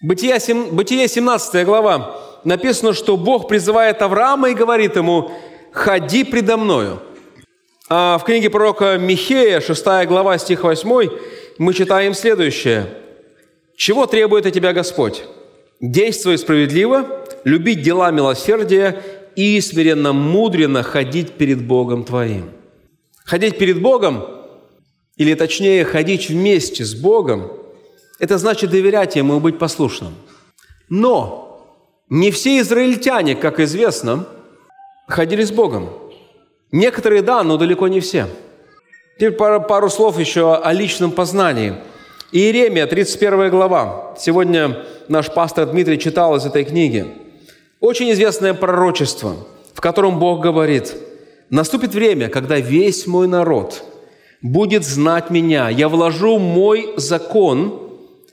Бытие, 0.02 0.38
17 0.38 1.64
глава 1.64 2.14
написано, 2.44 2.92
что 2.92 3.16
Бог 3.16 3.48
призывает 3.48 4.02
Авраама 4.02 4.50
и 4.50 4.54
говорит 4.54 4.94
ему, 4.96 5.32
«Ходи 5.72 6.22
предо 6.22 6.56
мною». 6.56 7.00
А 7.88 8.18
в 8.18 8.24
книге 8.24 8.50
пророка 8.50 8.98
Михея, 8.98 9.60
6 9.60 9.84
глава, 10.06 10.36
стих 10.36 10.62
8, 10.62 11.08
мы 11.56 11.72
читаем 11.72 12.12
следующее– 12.12 12.86
чего 13.78 14.06
требует 14.06 14.44
от 14.44 14.52
тебя 14.52 14.72
Господь? 14.72 15.22
Действуй 15.80 16.36
справедливо, 16.36 17.24
любить 17.44 17.80
дела 17.80 18.10
милосердия 18.10 19.00
и 19.36 19.60
смиренно, 19.60 20.12
мудренно 20.12 20.82
ходить 20.82 21.34
перед 21.34 21.64
Богом 21.64 22.02
твоим. 22.02 22.50
Ходить 23.24 23.56
перед 23.56 23.80
Богом, 23.80 24.24
или 25.16 25.32
точнее, 25.34 25.84
ходить 25.84 26.28
вместе 26.28 26.84
с 26.84 26.92
Богом, 26.92 27.52
это 28.18 28.36
значит 28.36 28.70
доверять 28.70 29.14
Ему 29.14 29.36
и 29.36 29.40
быть 29.40 29.60
послушным. 29.60 30.14
Но 30.88 31.64
не 32.08 32.32
все 32.32 32.58
израильтяне, 32.58 33.36
как 33.36 33.60
известно, 33.60 34.26
ходили 35.06 35.44
с 35.44 35.52
Богом. 35.52 35.90
Некоторые 36.72 37.22
да, 37.22 37.44
но 37.44 37.56
далеко 37.56 37.86
не 37.86 38.00
все. 38.00 38.26
Теперь 39.14 39.30
пару, 39.30 39.62
пару 39.62 39.88
слов 39.88 40.18
еще 40.18 40.56
о 40.56 40.72
личном 40.72 41.12
познании– 41.12 41.76
Иеремия, 42.30 42.86
31 42.86 43.48
глава. 43.48 44.14
Сегодня 44.18 44.84
наш 45.08 45.32
пастор 45.32 45.64
Дмитрий 45.64 45.98
читал 45.98 46.36
из 46.36 46.44
этой 46.44 46.62
книги. 46.64 47.06
Очень 47.80 48.12
известное 48.12 48.52
пророчество, 48.52 49.34
в 49.72 49.80
котором 49.80 50.18
Бог 50.18 50.40
говорит, 50.40 50.94
«Наступит 51.48 51.94
время, 51.94 52.28
когда 52.28 52.58
весь 52.58 53.06
мой 53.06 53.28
народ 53.28 53.82
будет 54.42 54.84
знать 54.84 55.30
Меня. 55.30 55.70
Я 55.70 55.88
вложу 55.88 56.38
мой 56.38 56.92
закон 56.96 57.80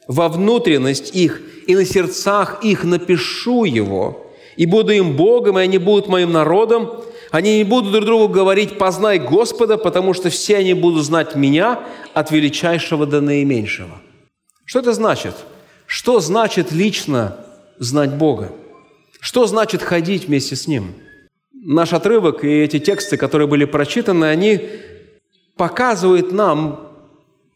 во 0.10 0.28
внутренность 0.28 1.16
их, 1.16 1.42
и 1.66 1.74
на 1.74 1.86
сердцах 1.86 2.66
их 2.66 2.84
напишу 2.84 3.64
его, 3.64 4.28
и 4.58 4.66
буду 4.66 4.92
им 4.92 5.16
Богом, 5.16 5.58
и 5.58 5.62
они 5.62 5.78
будут 5.78 6.10
моим 6.10 6.34
народом, 6.34 6.92
они 7.36 7.58
не 7.58 7.66
будут 7.66 7.92
друг 7.92 8.06
другу 8.06 8.30
говорить 8.30 8.78
«познай 8.78 9.20
Господа», 9.20 9.76
потому 9.76 10.14
что 10.14 10.30
все 10.30 10.56
они 10.56 10.74
будут 10.74 11.04
знать 11.04 11.36
Меня 11.36 11.82
от 12.14 12.32
величайшего 12.32 13.06
до 13.06 13.20
наименьшего. 13.20 14.02
Что 14.64 14.80
это 14.80 14.94
значит? 14.94 15.36
Что 15.86 16.22
значит 16.22 16.72
лично 16.72 17.36
знать 17.78 18.14
Бога? 18.14 18.54
Что 19.20 19.48
значит 19.48 19.82
ходить 19.82 20.28
вместе 20.28 20.56
с 20.56 20.66
Ним? 20.66 20.94
Наш 21.52 21.92
отрывок 21.92 22.46
и 22.46 22.48
эти 22.48 22.80
тексты, 22.80 23.18
которые 23.18 23.50
были 23.50 23.66
прочитаны, 23.66 24.26
они 24.26 24.70
показывают 25.58 26.32
нам 26.32 26.90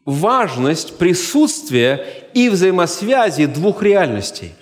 важность 0.03 0.97
присутствия 0.97 2.05
и 2.33 2.49
взаимосвязи 2.49 3.45
двух 3.45 3.81
реальностей 3.81 4.55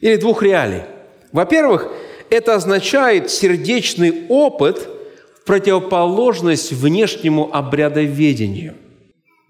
или 0.00 0.16
двух 0.16 0.42
реалий. 0.42 0.82
Во-первых, 1.30 1.88
это 2.34 2.54
означает 2.54 3.30
сердечный 3.30 4.26
опыт 4.28 4.88
в 5.40 5.44
противоположность 5.44 6.72
внешнему 6.72 7.50
обрядоведению. 7.52 8.74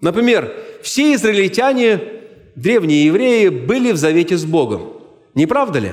Например, 0.01 0.53
все 0.83 1.13
израильтяне, 1.15 2.01
древние 2.55 3.05
евреи, 3.05 3.49
были 3.49 3.91
в 3.91 3.97
завете 3.97 4.37
с 4.37 4.45
Богом. 4.45 4.93
Не 5.33 5.45
правда 5.45 5.79
ли? 5.79 5.91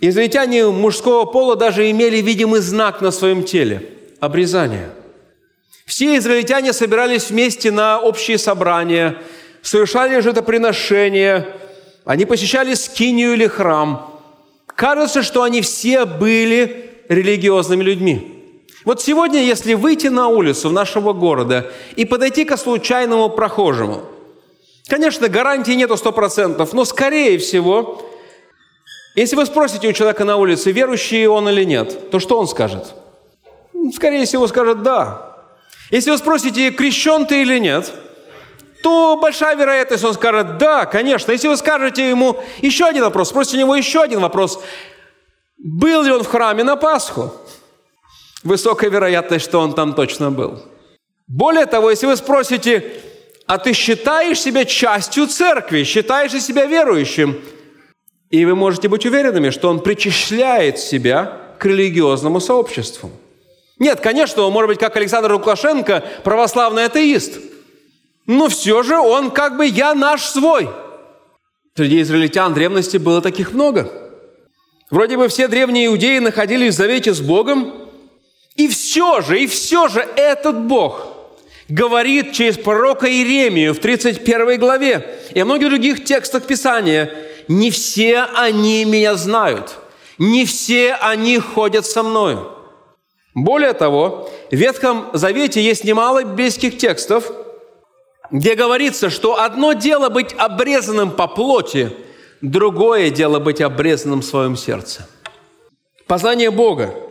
Израильтяне 0.00 0.66
мужского 0.66 1.24
пола 1.24 1.56
даже 1.56 1.90
имели 1.90 2.18
видимый 2.18 2.60
знак 2.60 3.00
на 3.00 3.10
своем 3.10 3.44
теле– 3.44 3.88
обрезание. 4.20 4.90
Все 5.86 6.16
израильтяне 6.18 6.72
собирались 6.72 7.30
вместе 7.30 7.70
на 7.70 8.00
общие 8.00 8.38
собрания, 8.38 9.16
совершали 9.62 10.20
жертвоприношения, 10.20 11.48
они 12.04 12.24
посещали 12.24 12.74
скинию 12.74 13.34
или 13.34 13.46
храм– 13.46 14.10
Кажется, 14.76 15.22
что 15.22 15.42
они 15.42 15.60
все 15.60 16.04
были 16.04 16.90
религиозными 17.08 17.82
людьми. 17.82 18.30
Вот 18.84 19.00
сегодня, 19.00 19.42
если 19.42 19.74
выйти 19.74 20.08
на 20.08 20.28
улицу 20.28 20.70
нашего 20.70 21.12
города 21.12 21.70
и 21.96 22.04
подойти 22.04 22.44
к 22.44 22.56
случайному 22.56 23.30
прохожему, 23.30 24.02
конечно, 24.88 25.28
гарантии 25.28 25.72
нету 25.72 25.96
сто 25.96 26.12
процентов, 26.12 26.72
но 26.72 26.84
скорее 26.84 27.38
всего, 27.38 28.02
если 29.14 29.36
вы 29.36 29.46
спросите 29.46 29.88
у 29.88 29.92
человека 29.92 30.24
на 30.24 30.36
улице, 30.36 30.72
верующий 30.72 31.26
он 31.26 31.48
или 31.48 31.64
нет, 31.64 32.10
то 32.10 32.18
что 32.18 32.38
он 32.38 32.46
скажет? 32.46 32.94
Скорее 33.94 34.24
всего, 34.26 34.46
скажет 34.48 34.82
«да». 34.82 35.30
Если 35.90 36.10
вы 36.10 36.18
спросите, 36.18 36.70
крещен 36.70 37.26
ты 37.26 37.42
или 37.42 37.58
нет, 37.58 37.92
то 38.84 39.16
большая 39.16 39.56
вероятность, 39.56 40.04
он 40.04 40.12
скажет 40.12 40.58
«да, 40.58 40.84
конечно». 40.84 41.32
Если 41.32 41.48
вы 41.48 41.56
скажете 41.56 42.06
ему 42.06 42.36
еще 42.58 42.84
один 42.84 43.04
вопрос, 43.04 43.30
спросите 43.30 43.56
у 43.56 43.60
него 43.60 43.74
еще 43.74 44.02
один 44.02 44.20
вопрос, 44.20 44.62
был 45.56 46.02
ли 46.02 46.12
он 46.12 46.22
в 46.22 46.26
храме 46.26 46.64
на 46.64 46.76
Пасху, 46.76 47.32
высокая 48.42 48.90
вероятность, 48.90 49.46
что 49.46 49.60
он 49.60 49.72
там 49.72 49.94
точно 49.94 50.30
был. 50.30 50.62
Более 51.26 51.64
того, 51.64 51.88
если 51.88 52.04
вы 52.04 52.14
спросите, 52.14 52.92
а 53.46 53.56
ты 53.56 53.72
считаешь 53.72 54.38
себя 54.38 54.66
частью 54.66 55.28
церкви, 55.28 55.84
считаешь 55.84 56.34
ли 56.34 56.40
себя 56.40 56.66
верующим, 56.66 57.40
и 58.28 58.44
вы 58.44 58.54
можете 58.54 58.88
быть 58.88 59.06
уверенными, 59.06 59.48
что 59.48 59.70
он 59.70 59.80
причисляет 59.80 60.78
себя 60.78 61.40
к 61.58 61.64
религиозному 61.64 62.38
сообществу. 62.38 63.10
Нет, 63.78 64.00
конечно, 64.00 64.42
он 64.42 64.52
может 64.52 64.68
быть, 64.68 64.78
как 64.78 64.94
Александр 64.94 65.32
Лукашенко, 65.32 66.04
православный 66.22 66.84
атеист. 66.84 67.53
Но 68.26 68.48
все 68.48 68.82
же 68.82 68.98
он 68.98 69.30
как 69.30 69.56
бы 69.56 69.66
«я 69.66 69.94
наш 69.94 70.22
свой». 70.22 70.70
Среди 71.76 72.02
израильтян 72.02 72.54
древности 72.54 72.96
было 72.96 73.20
таких 73.20 73.52
много. 73.52 73.90
Вроде 74.90 75.16
бы 75.16 75.28
все 75.28 75.48
древние 75.48 75.86
иудеи 75.86 76.18
находились 76.18 76.74
в 76.74 76.76
завете 76.76 77.12
с 77.12 77.20
Богом, 77.20 77.72
и 78.54 78.68
все 78.68 79.20
же, 79.20 79.40
и 79.40 79.46
все 79.46 79.88
же 79.88 80.06
этот 80.16 80.60
Бог 80.60 81.08
говорит 81.68 82.32
через 82.32 82.56
пророка 82.56 83.08
Иеремию 83.10 83.74
в 83.74 83.78
31 83.78 84.58
главе 84.60 85.18
и 85.34 85.40
о 85.40 85.44
многих 85.44 85.68
других 85.70 86.04
текстах 86.04 86.44
Писания, 86.44 87.10
не 87.48 87.70
все 87.70 88.20
они 88.34 88.84
меня 88.84 89.16
знают, 89.16 89.74
не 90.18 90.44
все 90.44 90.94
они 90.94 91.38
ходят 91.38 91.84
со 91.86 92.02
мною. 92.02 92.52
Более 93.34 93.72
того, 93.72 94.30
в 94.50 94.54
Ветхом 94.54 95.10
Завете 95.12 95.60
есть 95.60 95.82
немало 95.82 96.22
библейских 96.22 96.78
текстов, 96.78 97.32
где 98.34 98.54
говорится, 98.54 99.08
что 99.08 99.40
одно 99.40 99.72
дело 99.72 100.10
быть 100.10 100.34
обрезанным 100.36 101.12
по 101.12 101.26
плоти, 101.26 101.90
другое 102.42 103.08
дело 103.08 103.38
быть 103.38 103.62
обрезанным 103.62 104.20
в 104.20 104.26
своем 104.26 104.56
сердце. 104.56 105.08
Познание 106.06 106.50
Бога– 106.50 106.94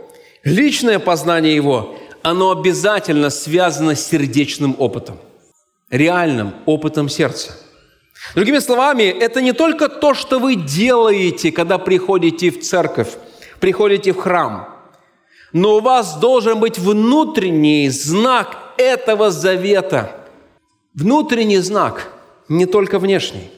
Личное 0.43 0.99
познание 0.99 1.55
Его, 1.55 1.95
оно 2.21 2.51
обязательно 2.51 3.29
связано 3.29 3.95
с 3.95 4.05
сердечным 4.05 4.75
опытом, 4.77 5.17
реальным 5.89 6.53
опытом 6.65 7.07
сердца. 7.07 7.57
Другими 8.35 8.59
словами, 8.59 9.03
это 9.03 9.41
не 9.41 9.53
только 9.53 9.87
то, 9.87 10.13
что 10.13 10.39
вы 10.39 10.55
делаете, 10.55 11.53
когда 11.53 11.77
приходите 11.77 12.51
в 12.51 12.59
церковь, 12.59 13.13
приходите 13.61 14.11
в 14.11 14.17
храм, 14.17 14.67
но 15.53 15.77
у 15.77 15.79
вас 15.79 16.17
должен 16.17 16.59
быть 16.59 16.77
внутренний 16.77 17.87
знак 17.87 18.73
этого 18.77 19.31
завета. 19.31 20.22
Внутренний 20.95 21.57
знак, 21.57 22.13
не 22.49 22.65
только 22.65 22.99
внешний. 22.99 23.49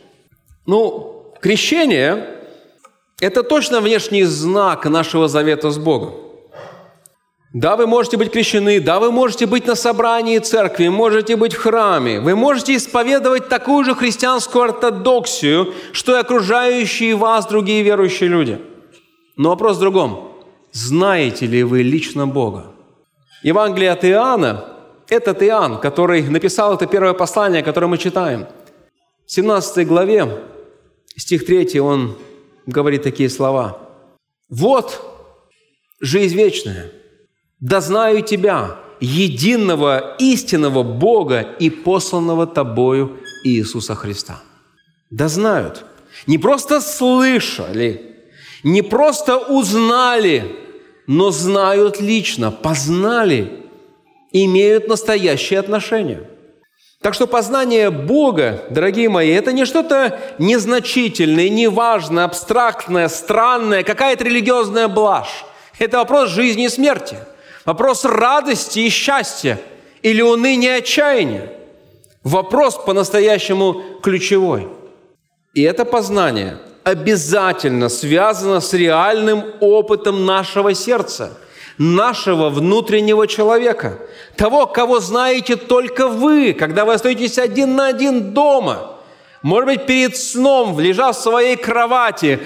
Ну, 0.65 1.34
крещение– 1.42 2.30
это 3.20 3.44
точно 3.44 3.82
внешний 3.82 4.24
знак 4.24 4.86
нашего 4.86 5.27
завета 5.27 5.70
с 5.70 5.77
Богом. 5.77 6.13
Да, 7.54 7.75
вы 7.75 7.88
можете 7.88 8.18
быть 8.18 8.32
крещены, 8.32 8.80
да, 8.80 9.00
вы 9.00 9.12
можете 9.12 9.46
быть 9.46 9.68
на 9.68 9.75
собрании 9.75 10.39
церкви, 10.39 10.88
можете 10.88 11.36
быть 11.36 11.54
в 11.54 11.62
храме, 11.62 12.20
вы 12.22 12.36
можете 12.36 12.75
исповедовать 12.75 13.50
такую 13.50 13.84
же 13.84 13.96
христианскую 13.96 14.65
ортодоксию, 14.65 15.74
что 15.92 16.15
и 16.15 16.20
окружающие 16.20 17.16
вас 17.16 17.48
другие 17.48 17.83
верующие 17.83 18.29
люди. 18.29 18.59
Но 19.36 19.50
вопрос 19.50 19.77
в 19.77 19.81
другом. 19.81 20.31
Знаете 20.72 21.48
ли 21.48 21.64
вы 21.64 21.83
лично 21.83 22.27
Бога? 22.27 22.68
Евангелие 23.44 23.92
от 23.92 24.05
Иоанна– 24.05 24.66
этот 25.09 25.41
Иоанн, 25.44 25.79
который 25.79 26.24
написал 26.24 26.75
это 26.75 26.87
первое 26.87 27.13
послание, 27.13 27.63
которое 27.63 27.87
мы 27.87 27.98
читаем. 27.98 28.48
В 29.25 29.31
17 29.31 29.87
главе, 29.87 30.44
стих 31.18 31.46
3, 31.46 31.79
он 31.79 32.18
говорит 32.65 33.03
такие 33.03 33.29
слова. 33.29 33.79
«Вот 34.50 35.01
жизнь 36.00 36.35
вечная– 36.35 36.91
да 37.59 37.81
знаю 37.81 38.22
Тебя, 38.22 38.77
единого 39.00 40.15
истинного 40.20 40.83
Бога 40.83 41.41
и 41.41 41.70
посланного 41.70 42.46
Тобою 42.46 43.18
Иисуса 43.44 43.96
Христа. 43.96 44.41
Да 45.09 45.27
знают. 45.27 45.85
Не 46.27 46.37
просто 46.37 46.81
слышали, 46.81 48.18
не 48.63 48.81
просто 48.81 49.37
узнали, 49.37 50.55
но 51.07 51.31
знают 51.31 52.01
лично, 52.01 52.51
познали, 52.51 53.65
имеют 54.43 54.87
настоящее 54.87 55.59
отношение. 55.59 56.24
Так 57.01 57.13
что 57.13 57.27
познание 57.27 57.91
Бога, 57.91 58.63
дорогие 58.69 59.09
мои, 59.09 59.29
это 59.29 59.53
не 59.53 59.65
что-то 59.65 60.19
незначительное, 60.39 61.50
неважное, 61.50 62.25
абстрактное, 62.25 63.07
странное, 63.07 63.83
какая-то 63.83 64.24
религиозная 64.24 64.87
блажь. 64.87 65.45
Это 65.77 65.98
вопрос 65.98 66.29
жизни 66.29 66.65
и 66.65 66.69
смерти– 66.69 67.17
Вопрос 67.65 68.05
радости 68.05 68.79
и 68.79 68.89
счастья 68.89 69.59
или 70.03 70.21
уныния 70.21 70.75
и 70.75 70.79
отчаяния. 70.79 71.51
Вопрос 72.24 72.75
по-настоящему 72.75 73.81
ключевой. 74.03 74.67
И 75.55 75.63
это 75.63 75.83
познание 75.83 76.59
обязательно 76.83 77.89
связано 77.89 78.59
с 78.59 78.71
реальным 78.74 79.43
опытом 79.61 80.25
нашего 80.25 80.75
сердца, 80.75 81.35
нашего 81.77 82.50
внутреннего 82.50 83.27
человека, 83.27 84.00
того, 84.35 84.66
кого 84.66 85.00
знаете 85.00 85.55
только 85.55 86.07
вы, 86.07 86.53
когда 86.53 86.85
вы 86.85 86.94
остаетесь 86.94 87.38
один 87.38 87.75
на 87.75 87.88
один 87.88 88.33
дома. 88.33 88.98
Может 89.42 89.66
быть, 89.68 89.85
перед 89.85 90.18
сном, 90.18 90.79
лежа 90.79 91.11
в 91.11 91.18
своей 91.18 91.55
кровати, 91.55 92.40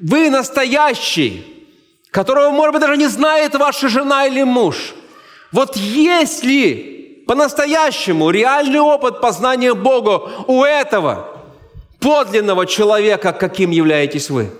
вы 0.00 0.30
настоящий, 0.30 1.66
которого, 2.10 2.50
может 2.50 2.74
быть, 2.74 2.82
даже 2.82 2.96
не 2.96 3.08
знает 3.08 3.54
ваша 3.54 3.88
жена 3.88 4.26
или 4.26 4.42
муж. 4.42 4.94
Вот 5.52 5.76
если 5.76 7.24
по-настоящему 7.26 8.30
реальный 8.30 8.80
опыт 8.80 9.20
познания 9.20 9.74
Бога 9.74 10.30
у 10.46 10.62
этого 10.62 11.38
подлинного 12.00 12.66
человека, 12.66 13.32
каким 13.32 13.70
являетесь 13.70 14.30
вы. 14.30 14.50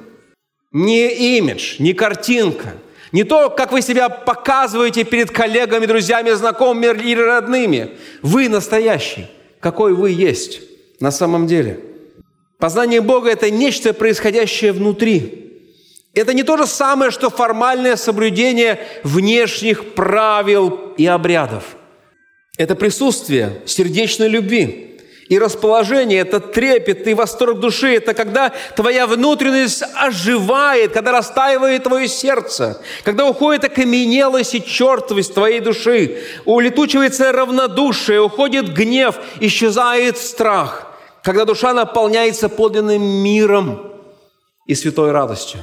Не 0.72 1.38
имидж, 1.38 1.76
не 1.78 1.94
картинка, 1.94 2.74
не 3.12 3.24
то, 3.24 3.50
как 3.50 3.72
вы 3.72 3.82
себя 3.82 4.08
показываете 4.08 5.04
перед 5.04 5.30
коллегами, 5.30 5.86
друзьями, 5.86 6.30
знакомыми 6.30 6.86
или 7.02 7.20
родными. 7.20 7.90
Вы 8.22 8.48
настоящий, 8.48 9.26
какой 9.60 9.94
вы 9.94 10.10
есть 10.10 10.60
на 11.00 11.10
самом 11.10 11.46
деле. 11.46 11.80
Познание 12.58 13.00
Бога– 13.00 13.30
это 13.32 13.50
нечто, 13.50 13.94
происходящее 13.94 14.72
внутри– 14.72 15.44
это 16.18 16.34
не 16.34 16.42
то 16.42 16.56
же 16.56 16.66
самое, 16.66 17.12
что 17.12 17.30
формальное 17.30 17.94
соблюдение 17.94 18.80
внешних 19.04 19.94
правил 19.94 20.92
и 20.96 21.06
обрядов. 21.06 21.76
Это 22.56 22.74
присутствие 22.74 23.62
сердечной 23.66 24.26
любви 24.26 24.87
и 25.28 25.38
расположение, 25.38 26.20
это 26.20 26.40
трепет 26.40 27.06
и 27.06 27.12
восторг 27.12 27.60
души. 27.60 27.96
Это 27.96 28.14
когда 28.14 28.52
твоя 28.74 29.06
внутренность 29.06 29.84
оживает, 29.94 30.92
когда 30.92 31.12
растаивает 31.12 31.84
твое 31.84 32.08
сердце, 32.08 32.80
когда 33.04 33.26
уходит 33.26 33.64
окаменелость 33.64 34.54
и 34.54 34.64
чертовость 34.64 35.34
твоей 35.34 35.60
души, 35.60 36.22
улетучивается 36.46 37.30
равнодушие, 37.32 38.22
уходит 38.22 38.72
гнев, 38.72 39.16
исчезает 39.40 40.16
страх, 40.16 40.94
когда 41.22 41.44
душа 41.44 41.74
наполняется 41.74 42.48
подлинным 42.48 43.02
миром 43.02 43.92
и 44.66 44.74
святой 44.74 45.12
радостью. 45.12 45.60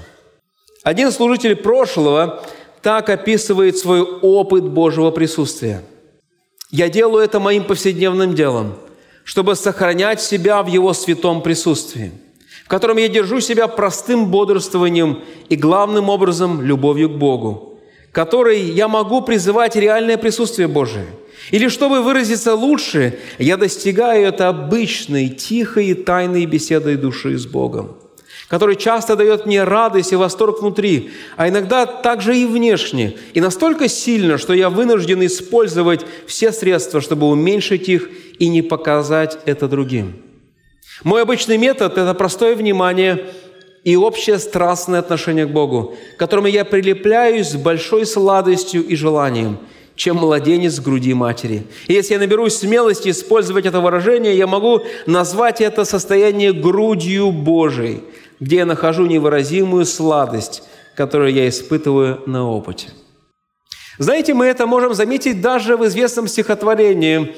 Один 0.84 1.12
служитель 1.12 1.56
прошлого 1.56 2.44
так 2.84 3.10
описывает 3.10 3.80
свой 3.80 4.02
опыт 4.04 4.64
Божьего 4.64 5.10
присутствия. 5.10 5.82
«Я 6.70 6.88
делаю 6.90 7.24
это 7.24 7.40
моим 7.40 7.64
повседневным 7.64 8.36
делом, 8.36 8.76
чтобы 9.26 9.56
сохранять 9.56 10.22
себя 10.22 10.64
в 10.64 10.68
Его 10.68 10.94
святом 10.94 11.42
присутствии, 11.42 12.12
в 12.64 12.70
котором 12.70 12.98
я 12.98 13.10
держу 13.10 13.42
себя 13.42 13.68
простым 13.68 14.28
бодрствованием 14.28 15.24
и, 15.50 15.58
главным 15.58 16.10
образом, 16.10 16.62
любовью 16.62 17.10
к 17.10 17.18
Богу, 17.18 17.80
которой 18.14 18.62
я 18.62 18.88
могу 18.88 19.22
призывать 19.22 19.76
реальное 19.76 20.18
присутствие 20.18 20.68
Божие. 20.70 21.08
Или, 21.52 21.68
чтобы 21.68 22.02
выразиться 22.02 22.54
лучше, 22.54 23.20
я 23.40 23.58
достигаю 23.58 24.28
это 24.28 24.48
обычной, 24.48 25.30
тихой 25.30 25.88
и 25.88 25.94
тайной 25.94 26.46
беседой 26.46 26.96
души 26.96 27.38
с 27.38 27.46
Богом– 27.46 27.98
который 28.48 28.76
часто 28.76 29.16
дает 29.16 29.46
мне 29.46 29.64
радость 29.64 30.12
и 30.12 30.16
восторг 30.16 30.62
внутри, 30.62 31.12
а 31.36 31.50
иногда 31.50 31.86
также 31.86 32.38
и 32.38 32.46
внешне, 32.46 33.18
и 33.34 33.42
настолько 33.42 33.88
сильно, 33.88 34.38
что 34.38 34.54
я 34.54 34.70
вынужден 34.70 35.26
использовать 35.26 36.06
все 36.28 36.52
средства, 36.52 37.02
чтобы 37.02 37.28
уменьшить 37.28 37.90
их 37.90 38.10
и 38.40 38.48
не 38.48 38.62
показать 38.62 39.38
это 39.46 39.68
другим. 39.68 40.22
Мой 41.04 41.22
обычный 41.22 41.58
метод– 41.58 41.98
это 41.98 42.14
простое 42.14 42.56
внимание 42.56 43.26
и 43.84 43.96
общее 43.96 44.40
страстное 44.40 45.00
отношение 45.00 45.46
к 45.46 45.52
Богу, 45.52 45.96
к 46.16 46.20
которому 46.20 46.48
я 46.48 46.66
прилепляюсь 46.66 47.50
с 47.50 47.56
большой 47.56 48.06
сладостью 48.06 48.86
и 48.86 48.96
желанием– 48.96 49.58
чем 49.96 50.18
младенец 50.18 50.78
в 50.78 50.84
груди 50.84 51.14
матери. 51.14 51.64
И 51.88 51.94
если 51.94 52.14
я 52.14 52.20
наберусь 52.20 52.56
смелости 52.56 53.10
использовать 53.10 53.66
это 53.66 53.80
выражение, 53.80 54.38
я 54.38 54.48
могу 54.48 54.82
назвать 55.06 55.62
это 55.62 55.86
состояние 55.86 56.52
грудью 56.52 57.32
Божией, 57.32 58.04
где 58.40 58.58
я 58.58 58.66
нахожу 58.66 59.06
невыразимую 59.06 59.86
сладость, 59.86 60.64
которую 60.96 61.34
я 61.34 61.48
испытываю 61.48 62.22
на 62.26 62.50
опыте. 62.50 62.90
Знаете, 63.98 64.34
мы 64.34 64.46
это 64.46 64.68
можем 64.68 64.94
заметить 64.94 65.42
даже 65.42 65.78
в 65.78 65.86
известном 65.86 66.28
стихотворении 66.28 67.34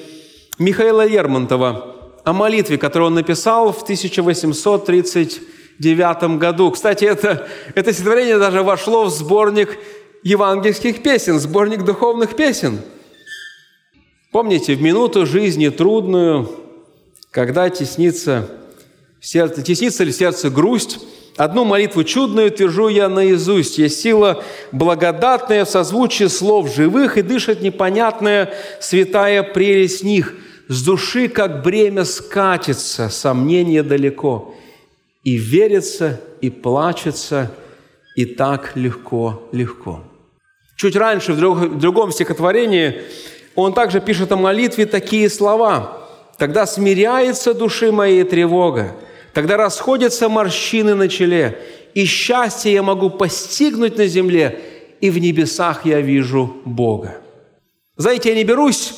Михаила 0.60 1.06
Лермонтова 1.06 1.96
о 2.24 2.34
молитве, 2.34 2.80
которую 2.80 3.08
он 3.08 3.14
написал 3.14 3.72
в 3.72 3.84
1839 3.84 6.40
году. 6.40 6.72
Кстати, 6.72 7.06
это, 7.06 7.48
это 7.76 7.94
стихотворение 7.94 8.40
даже 8.40 8.64
вошло 8.64 9.06
в 9.06 9.12
сборник 9.12 9.78
евангельских 10.24 11.04
песен, 11.04 11.40
сборник 11.40 11.84
духовных 11.84 12.36
песен. 12.36 12.80
Помните, 14.32 14.74
в 14.74 14.82
минуту 14.82 15.28
жизни 15.28 15.70
трудную, 15.70 16.50
когда 17.32 17.70
теснится, 17.70 18.50
сердце, 19.22 19.62
теснится 19.62 20.04
ли 20.04 20.12
сердце 20.12 20.50
грусть, 20.50 21.00
одну 21.38 21.66
молитву 21.66 22.04
чудную 22.04 22.52
твержу 22.52 22.88
я 22.88 23.10
наизусть. 23.10 23.78
Есть 23.78 24.02
сила 24.02 24.44
благодатная 24.72 25.66
в 25.66 25.70
созвучии 25.70 26.26
слов 26.26 26.76
живых 26.76 27.18
и 27.18 27.22
дышит 27.22 27.62
непонятная 27.62 28.54
святая 28.82 29.44
прелесть 29.44 30.04
них. 30.04 30.34
С 30.68 30.84
души, 30.84 31.30
как 31.30 31.64
бремя, 31.64 32.04
скатится, 32.04 33.10
сомнение 33.10 33.84
далеко. 33.84 34.54
И 35.24 35.36
верится, 35.36 36.20
и 36.42 36.50
плачется, 36.50 37.52
и 38.16 38.26
так 38.26 38.72
легко, 38.76 39.48
легко. 39.52 40.04
Чуть 40.76 40.96
раньше, 40.96 41.34
в 41.34 41.80
другом 41.80 42.12
стихотворении, 42.12 43.02
он 43.56 43.74
также 43.74 44.02
пишет 44.02 44.32
о 44.32 44.36
молитве 44.36 44.86
такие 44.86 45.30
слова. 45.30 46.04
«Тогда 46.38 46.68
смиряется 46.68 47.56
души 47.56 47.92
моей 47.92 48.24
тревога, 48.24 48.96
тогда 49.34 49.58
расходятся 49.58 50.30
морщины 50.30 50.94
на 50.94 51.10
челе, 51.10 51.58
и 51.96 52.06
счастье 52.06 52.72
я 52.72 52.84
могу 52.84 53.10
постигнуть 53.10 53.98
на 53.98 54.06
земле, 54.06 54.62
и 55.02 55.10
в 55.10 55.18
небесах 55.18 55.86
я 55.86 56.00
вижу 56.00 56.58
Бога». 56.64 57.18
Знаете, 57.96 58.30
я 58.30 58.36
не 58.36 58.44
берусь 58.44 58.94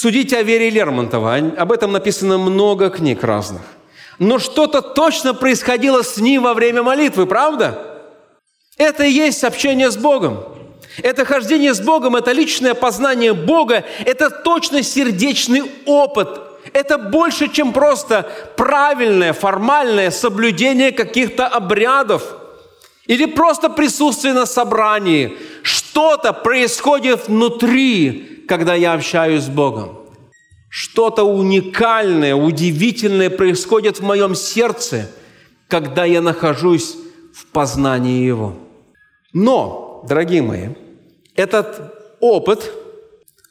судить 0.00 0.32
о 0.32 0.42
вере 0.42 0.70
Лермонтова. 0.70 1.34
Об 1.58 1.72
этом 1.72 1.92
написано 1.92 2.38
много 2.38 2.88
книг 2.88 3.22
разных. 3.22 3.60
Но 4.18 4.38
что-то 4.38 4.80
точно 4.80 5.34
происходило 5.34 6.02
с 6.02 6.16
ним 6.16 6.44
во 6.44 6.54
время 6.54 6.82
молитвы, 6.82 7.26
правда? 7.26 8.00
Это 8.78 9.04
и 9.04 9.12
есть 9.12 9.44
общение 9.44 9.90
с 9.90 9.98
Богом. 9.98 10.38
Это 11.02 11.26
хождение 11.26 11.74
с 11.74 11.80
Богом, 11.82 12.16
это 12.16 12.32
личное 12.32 12.72
познание 12.72 13.34
Бога, 13.34 13.84
это 14.06 14.30
точно 14.30 14.82
сердечный 14.82 15.64
опыт. 15.84 16.28
Это 16.72 16.96
больше, 16.96 17.48
чем 17.48 17.74
просто 17.74 18.26
правильное, 18.56 19.34
формальное 19.34 20.10
соблюдение 20.10 20.92
каких-то 20.92 21.46
обрядов 21.46 22.22
или 23.06 23.26
просто 23.26 23.68
присутствие 23.68 24.32
на 24.32 24.46
собрании. 24.46 25.36
Что-то 25.62 26.32
происходит 26.32 27.28
внутри, 27.28 28.29
когда 28.50 28.74
я 28.74 28.94
общаюсь 28.94 29.44
с 29.44 29.48
Богом. 29.48 29.96
Что-то 30.68 31.22
уникальное, 31.22 32.34
удивительное 32.34 33.30
происходит 33.30 34.00
в 34.00 34.02
моем 34.02 34.34
сердце, 34.34 35.08
когда 35.68 36.04
я 36.04 36.20
нахожусь 36.20 36.96
в 37.32 37.46
познании 37.46 38.24
Его. 38.24 38.54
Но, 39.32 40.04
дорогие 40.08 40.42
мои, 40.42 40.70
этот 41.36 41.94
опыт, 42.18 42.72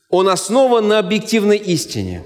он 0.09 0.27
основан 0.27 0.89
на 0.89 0.99
объективной 0.99 1.55
истине. 1.55 2.25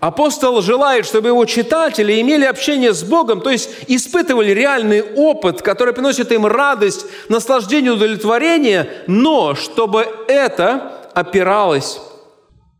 Апостол 0.00 0.62
желает, 0.62 1.06
чтобы 1.06 1.28
его 1.28 1.44
читатели 1.44 2.20
имели 2.20 2.44
общение 2.44 2.92
с 2.92 3.04
Богом, 3.04 3.40
то 3.40 3.50
есть 3.50 3.70
испытывали 3.86 4.50
реальный 4.50 5.02
опыт, 5.02 5.62
который 5.62 5.94
приносит 5.94 6.32
им 6.32 6.44
радость, 6.44 7.06
наслаждение, 7.28 7.92
удовлетворение, 7.92 8.90
но 9.06 9.54
чтобы 9.54 10.08
это 10.26 10.99
опиралось 11.14 12.00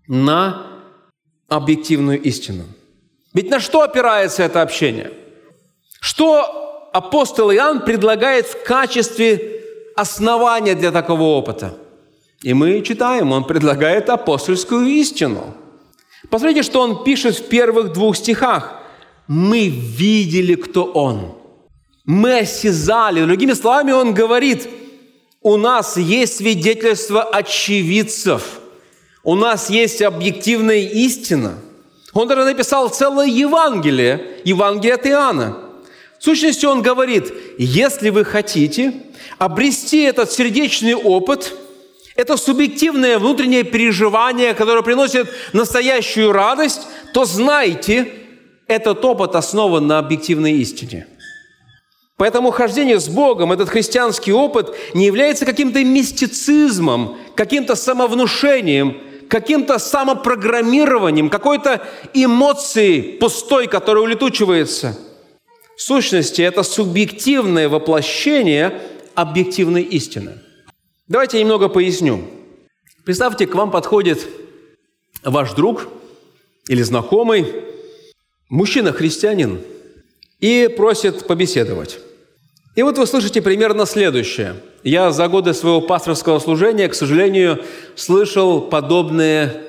на 0.06 0.66
объективную 1.48 2.20
истину. 2.22 2.64
Ведь 3.34 3.50
на 3.50 3.60
что 3.60 3.82
опирается 3.82 4.42
это 4.42 4.62
общение? 4.62 5.12
Что 6.00 6.90
апостол 6.92 7.52
Иоанн 7.52 7.84
предлагает 7.84 8.46
в 8.46 8.64
качестве 8.64 9.62
основания 9.96 10.74
для 10.74 10.90
такого 10.90 11.22
опыта– 11.22 11.76
и 12.42 12.54
мы 12.54 12.80
читаем, 12.82 13.32
он 13.32 13.44
предлагает 13.44 14.08
апостольскую 14.08 14.86
истину. 14.86 15.54
Посмотрите, 16.30 16.62
что 16.62 16.80
он 16.80 17.04
пишет 17.04 17.36
в 17.36 17.48
первых 17.48 17.92
двух 17.92 18.16
стихах. 18.16 18.76
«Мы 19.28 19.68
видели, 19.68 20.54
кто 20.54 20.84
он». 20.84 21.34
Мы 22.04 22.38
осязали. 22.38 23.24
Другими 23.24 23.52
словами, 23.52 23.92
он 23.92 24.14
говорит, 24.14 24.68
у 25.42 25.56
нас 25.56 25.96
есть 25.96 26.38
свидетельство 26.38 27.22
очевидцев. 27.22 28.60
У 29.22 29.34
нас 29.34 29.70
есть 29.70 30.02
объективная 30.02 30.80
истина. 30.80 31.54
Он 32.12 32.26
даже 32.26 32.44
написал 32.44 32.88
целое 32.88 33.26
Евангелие, 33.26 34.40
Евангелие 34.44 34.94
от 34.94 35.06
Иоанна. 35.06 35.56
В 36.18 36.24
сущности, 36.24 36.66
он 36.66 36.82
говорит, 36.82 37.32
если 37.58 38.10
вы 38.10 38.24
хотите 38.24 38.92
обрести 39.38 40.02
этот 40.02 40.30
сердечный 40.30 40.94
опыт– 40.94 41.54
это 42.20 42.36
субъективное 42.36 43.18
внутреннее 43.18 43.62
переживание, 43.62 44.52
которое 44.52 44.82
приносит 44.82 45.30
настоящую 45.54 46.32
радость, 46.32 46.82
то 47.14 47.24
знайте, 47.24 48.12
этот 48.66 49.02
опыт 49.04 49.34
основан 49.34 49.86
на 49.86 49.98
объективной 49.98 50.52
истине. 50.58 51.06
Поэтому 52.20 52.50
хождение 52.50 53.00
с 53.00 53.08
Богом, 53.08 53.50
этот 53.50 53.70
христианский 53.70 54.30
опыт 54.30 54.76
не 54.92 55.06
является 55.06 55.46
каким-то 55.46 55.82
мистицизмом, 55.82 57.16
каким-то 57.34 57.74
самовнушением, 57.74 58.98
каким-то 59.26 59.78
самопрограммированием, 59.78 61.30
какой-то 61.30 61.80
эмоцией 62.12 63.16
пустой, 63.18 63.68
которая 63.68 64.04
улетучивается. 64.04 64.98
В 65.78 65.80
сущности, 65.80 66.42
это 66.42 66.62
субъективное 66.62 67.70
воплощение 67.70 68.82
объективной 69.14 69.82
истины– 69.82 70.34
Давайте 71.10 71.38
я 71.38 71.42
немного 71.42 71.68
поясню. 71.68 72.22
Представьте, 73.04 73.48
к 73.48 73.56
вам 73.56 73.72
подходит 73.72 74.28
ваш 75.24 75.54
друг 75.54 75.88
или 76.68 76.82
знакомый, 76.82 77.52
мужчина-христианин, 78.48 79.60
и 80.38 80.72
просит 80.76 81.26
побеседовать. 81.26 81.98
И 82.74 82.82
вот 82.82 82.98
вы 82.98 83.06
слышите 83.06 83.42
примерно 83.42 83.84
следующее. 83.84 84.56
Я 84.82 85.10
за 85.10 85.28
годы 85.28 85.54
своего 85.54 85.80
пасторского 85.80 86.38
служения, 86.38 86.88
к 86.88 86.94
сожалению, 86.94 87.62
слышал 87.96 88.60
подобное 88.60 89.62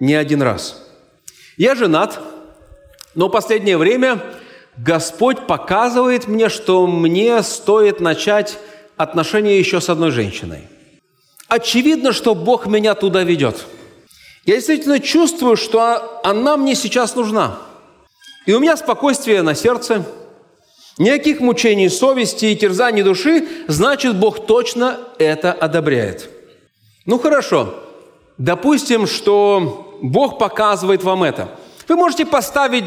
не 0.00 0.14
один 0.14 0.42
раз. 0.42 0.84
Я 1.56 1.74
женат, 1.74 2.20
но 3.14 3.28
последнее 3.28 3.78
время 3.78 4.22
Господь 4.76 5.46
показывает 5.46 6.28
мне, 6.28 6.48
что 6.48 6.86
мне 6.86 7.42
стоит 7.42 8.00
начать 8.00 8.58
отношения 8.96 9.58
еще 9.58 9.80
с 9.80 9.88
одной 9.88 10.10
женщиной. 10.10 10.68
Очевидно, 11.48 12.12
что 12.12 12.34
Бог 12.34 12.66
меня 12.66 12.94
туда 12.94 13.22
ведет. 13.22 13.64
Я 14.44 14.56
действительно 14.56 15.00
чувствую, 15.00 15.56
что 15.56 16.20
она 16.24 16.56
мне 16.56 16.74
сейчас 16.74 17.14
нужна. 17.14 17.58
И 18.46 18.52
у 18.52 18.60
меня 18.60 18.76
спокойствие 18.76 19.42
на 19.42 19.54
сердце, 19.54 20.04
никаких 20.98 21.40
мучений 21.40 21.88
совести 21.88 22.46
и 22.46 22.56
терзаний 22.56 23.02
души, 23.02 23.46
значит, 23.68 24.16
Бог 24.16 24.46
точно 24.46 24.98
это 25.18 25.52
одобряет. 25.52 26.28
Ну 27.06 27.18
хорошо, 27.18 27.74
допустим, 28.36 29.06
что 29.06 29.98
Бог 30.02 30.38
показывает 30.38 31.02
вам 31.02 31.22
это. 31.22 31.48
Вы 31.88 31.96
можете 31.96 32.26
поставить 32.26 32.84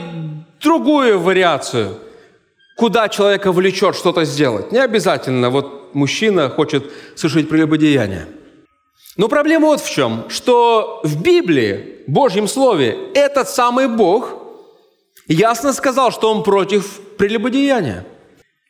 другую 0.62 1.20
вариацию, 1.20 1.98
куда 2.78 3.10
человека 3.10 3.52
влечет 3.52 3.96
что-то 3.96 4.26
сделать. 4.26 4.72
Не 4.72 4.80
обязательно 4.80 5.50
вот 5.50 5.94
мужчина 5.94 6.50
хочет 6.50 6.92
совершить 7.16 7.50
прелюбодеяние. 7.50 8.28
Но 9.18 9.28
проблема 9.28 9.68
вот 9.68 9.82
в 9.82 9.90
чем, 9.90 10.26
что 10.30 11.02
в 11.04 11.22
Библии, 11.22 12.04
в 12.08 12.12
Божьем 12.12 12.48
Слове, 12.48 12.98
этот 13.14 13.50
самый 13.50 13.88
Бог 13.88 14.34
ясно 15.28 15.74
сказал, 15.74 16.12
что 16.12 16.32
Он 16.32 16.44
против 16.44 17.02
прелюбодеяния. 17.22 18.04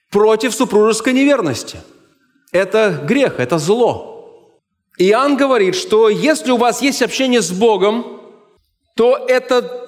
против 0.09 0.53
супружеской 0.53 1.13
неверности. 1.13 1.77
Это 2.51 3.01
грех, 3.07 3.39
это 3.39 3.57
зло. 3.57 4.59
Иоанн 4.97 5.37
говорит, 5.37 5.73
что 5.73 6.09
если 6.09 6.51
у 6.51 6.57
вас 6.57 6.81
есть 6.81 7.01
общение 7.01 7.41
с 7.41 7.49
Богом, 7.49 8.19
то 8.97 9.15
это 9.15 9.87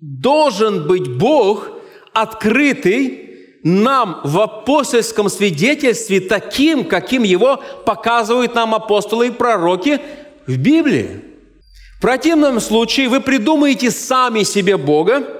должен 0.00 0.88
быть 0.88 1.06
Бог, 1.18 1.68
открытый 2.14 3.60
нам 3.62 4.22
в 4.24 4.40
апостольском 4.40 5.28
свидетельстве 5.28 6.20
таким, 6.20 6.84
каким 6.84 7.24
его 7.24 7.62
показывают 7.84 8.54
нам 8.54 8.74
апостолы 8.74 9.26
и 9.26 9.32
пророки 9.32 10.00
в 10.46 10.56
Библии. 10.56 11.20
В 11.98 12.00
противном 12.00 12.60
случае 12.60 13.10
вы 13.10 13.20
придумаете 13.20 13.90
сами 13.90 14.44
себе 14.44 14.78
Бога, 14.78 15.38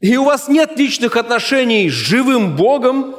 и 0.00 0.16
у 0.16 0.24
вас 0.24 0.48
нет 0.48 0.76
личных 0.76 1.16
отношений 1.16 1.88
с 1.90 1.92
живым 1.92 2.56
Богом, 2.56 3.16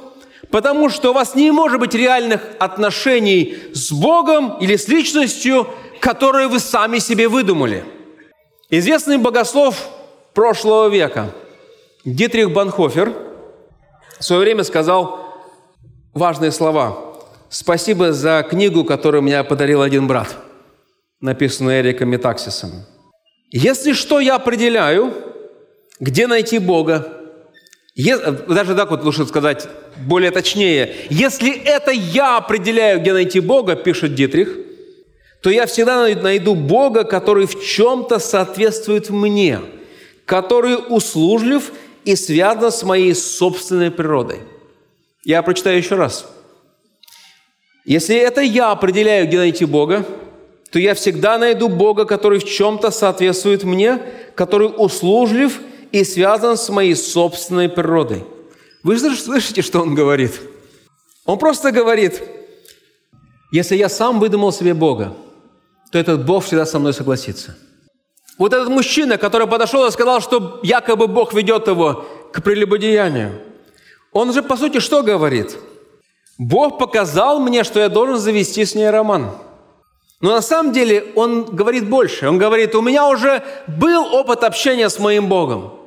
потому 0.50 0.90
что 0.90 1.12
у 1.12 1.14
вас 1.14 1.36
не 1.36 1.52
может 1.52 1.80
быть 1.80 1.94
реальных 1.94 2.42
отношений 2.60 3.58
с 3.74 3.92
Богом 3.92 4.58
или 4.60 4.76
с 4.76 4.88
личностью, 4.88 5.68
которые 6.00 6.48
вы 6.48 6.60
сами 6.60 7.00
себе 7.00 7.28
выдумали. 7.28 7.84
Известный 8.70 9.18
богослов 9.18 9.90
прошлого 10.34 10.88
века 10.88 11.34
Дитрих 12.06 12.52
Банхофер 12.52 13.14
в 14.20 14.24
свое 14.24 14.42
время 14.42 14.64
сказал 14.64 15.20
важные 16.14 16.52
слова. 16.52 16.98
«Спасибо 17.50 18.14
за 18.14 18.46
книгу, 18.50 18.86
которую 18.86 19.24
мне 19.24 19.44
подарил 19.44 19.82
один 19.82 20.08
брат», 20.08 20.38
написанную 21.20 21.82
Эриком 21.82 22.10
Метаксисом. 22.10 22.86
«Если 23.52 23.94
что 23.94 24.20
я 24.20 24.36
определяю, 24.36 25.14
где 26.00 26.28
найти 26.28 26.60
Бога, 26.60 27.08
даже 27.96 28.76
так 28.76 28.92
вот 28.92 29.04
лучше 29.04 29.26
сказать 29.26 29.68
более 29.98 30.32
точнее, 30.32 30.96
если 31.10 31.52
это 31.52 31.92
я 31.92 32.38
определяю, 32.38 33.02
где 33.02 33.14
найти 33.14 33.40
Бога, 33.40 33.76
пишет 33.76 34.16
Дитрих, 34.16 34.56
то 35.42 35.50
я 35.50 35.66
всегда 35.66 36.08
найду 36.16 36.56
Бога, 36.56 37.04
который 37.04 37.46
в 37.46 37.64
чем-то 37.64 38.20
соответствует 38.20 39.10
мне, 39.10 39.60
который 40.26 40.78
услужлив 40.88 41.72
и 42.06 42.16
связан 42.16 42.72
с 42.72 42.84
моей 42.84 43.16
собственной 43.16 43.92
природой. 43.92 44.40
Я 45.24 45.42
прочитаю 45.42 45.78
еще 45.78 45.96
раз. 45.96 46.28
Если 47.86 48.16
это 48.16 48.42
я 48.42 48.72
определяю, 48.72 49.28
где 49.28 49.38
найти 49.38 49.66
Бога, 49.66 50.06
то 50.72 50.80
я 50.80 50.94
всегда 50.94 51.38
найду 51.38 51.68
Бога, 51.68 52.06
который 52.06 52.40
в 52.40 52.46
чем-то 52.46 52.92
соответствует 52.92 53.64
мне, 53.64 54.00
который 54.36 54.72
услужлив 54.76 55.60
и 55.92 56.04
связан 56.04 56.58
с 56.58 56.70
моей 56.70 56.96
собственной 56.96 57.70
природой. 57.70 58.26
Вы 58.84 58.98
же 58.98 59.16
слышите, 59.16 59.62
что 59.62 59.82
он 59.82 59.96
говорит? 59.96 60.40
Он 61.26 61.38
просто 61.38 61.72
говорит, 61.72 62.22
если 63.52 63.76
я 63.76 63.90
сам 63.90 64.20
выдумал 64.20 64.52
себе 64.52 64.74
Бога, 64.74 65.16
то 65.92 65.98
этот 65.98 66.26
Бог 66.26 66.44
всегда 66.44 66.66
со 66.66 66.80
мной 66.80 66.94
согласится. 66.94 67.58
Вот 68.38 68.54
этот 68.54 68.70
мужчина, 68.70 69.18
который 69.18 69.48
подошел 69.48 69.86
и 69.86 69.92
сказал, 69.92 70.22
что 70.22 70.60
якобы 70.64 71.08
Бог 71.08 71.34
ведет 71.34 71.68
его 71.68 72.06
к 72.32 72.42
прелюбодеянию, 72.42 73.42
он 74.12 74.32
же 74.34 74.42
по 74.42 74.56
сути 74.56 74.80
что 74.80 75.04
говорит? 75.04 75.58
Бог 76.38 76.78
показал 76.78 77.40
мне, 77.40 77.64
что 77.64 77.80
я 77.80 77.90
должен 77.90 78.18
завести 78.18 78.64
с 78.64 78.76
ней 78.76 78.90
роман. 78.90 79.32
Но 80.22 80.32
на 80.32 80.42
самом 80.42 80.72
деле 80.72 81.12
он 81.16 81.46
говорит 81.46 81.90
больше. 81.90 82.28
Он 82.28 82.38
говорит, 82.38 82.76
у 82.76 82.82
меня 82.82 83.08
уже 83.08 83.44
был 83.68 84.14
опыт 84.14 84.44
общения 84.44 84.90
с 84.90 85.00
моим 85.00 85.28
Богом. 85.28 85.79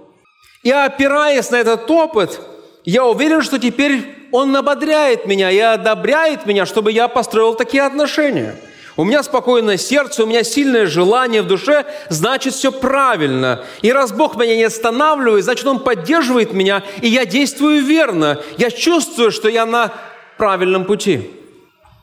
И 0.63 0.71
опираясь 0.71 1.51
на 1.51 1.57
этот 1.57 1.91
опыт, 1.91 2.41
я 2.85 3.05
уверен, 3.05 3.43
что 3.43 3.59
теперь 3.59 4.05
Он 4.31 4.57
ободряет 4.57 5.27
меня 5.27 5.51
и 5.51 5.59
одобряет 5.59 6.47
меня, 6.47 6.67
чтобы 6.67 6.93
я 6.93 7.09
построил 7.09 7.55
такие 7.55 7.85
отношения. 7.85 8.57
У 8.97 9.05
меня 9.05 9.23
спокойное 9.23 9.79
сердце, 9.79 10.23
у 10.23 10.27
меня 10.27 10.43
сильное 10.43 10.87
желание 10.87 11.41
в 11.41 11.47
душе, 11.47 11.87
значит, 12.11 12.53
все 12.53 12.71
правильно. 12.71 13.65
И 13.81 13.91
раз 13.91 14.13
Бог 14.13 14.37
меня 14.37 14.55
не 14.55 14.65
останавливает, 14.65 15.45
значит, 15.45 15.67
Он 15.67 15.81
поддерживает 15.81 16.53
меня, 16.53 16.83
и 17.01 17.09
я 17.09 17.25
действую 17.25 17.83
верно. 17.85 18.43
Я 18.59 18.71
чувствую, 18.71 19.33
что 19.33 19.49
я 19.49 19.65
на 19.65 19.93
правильном 20.37 20.85
пути. 20.85 21.31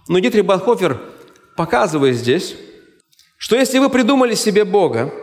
Но 0.08 0.18
Дитрих 0.18 0.46
Банхофер 0.46 1.00
показывает 1.56 2.16
здесь, 2.16 2.56
что 3.38 3.56
если 3.56 3.78
вы 3.78 3.90
придумали 3.90 4.34
себе 4.34 4.64
Бога, 4.66 5.14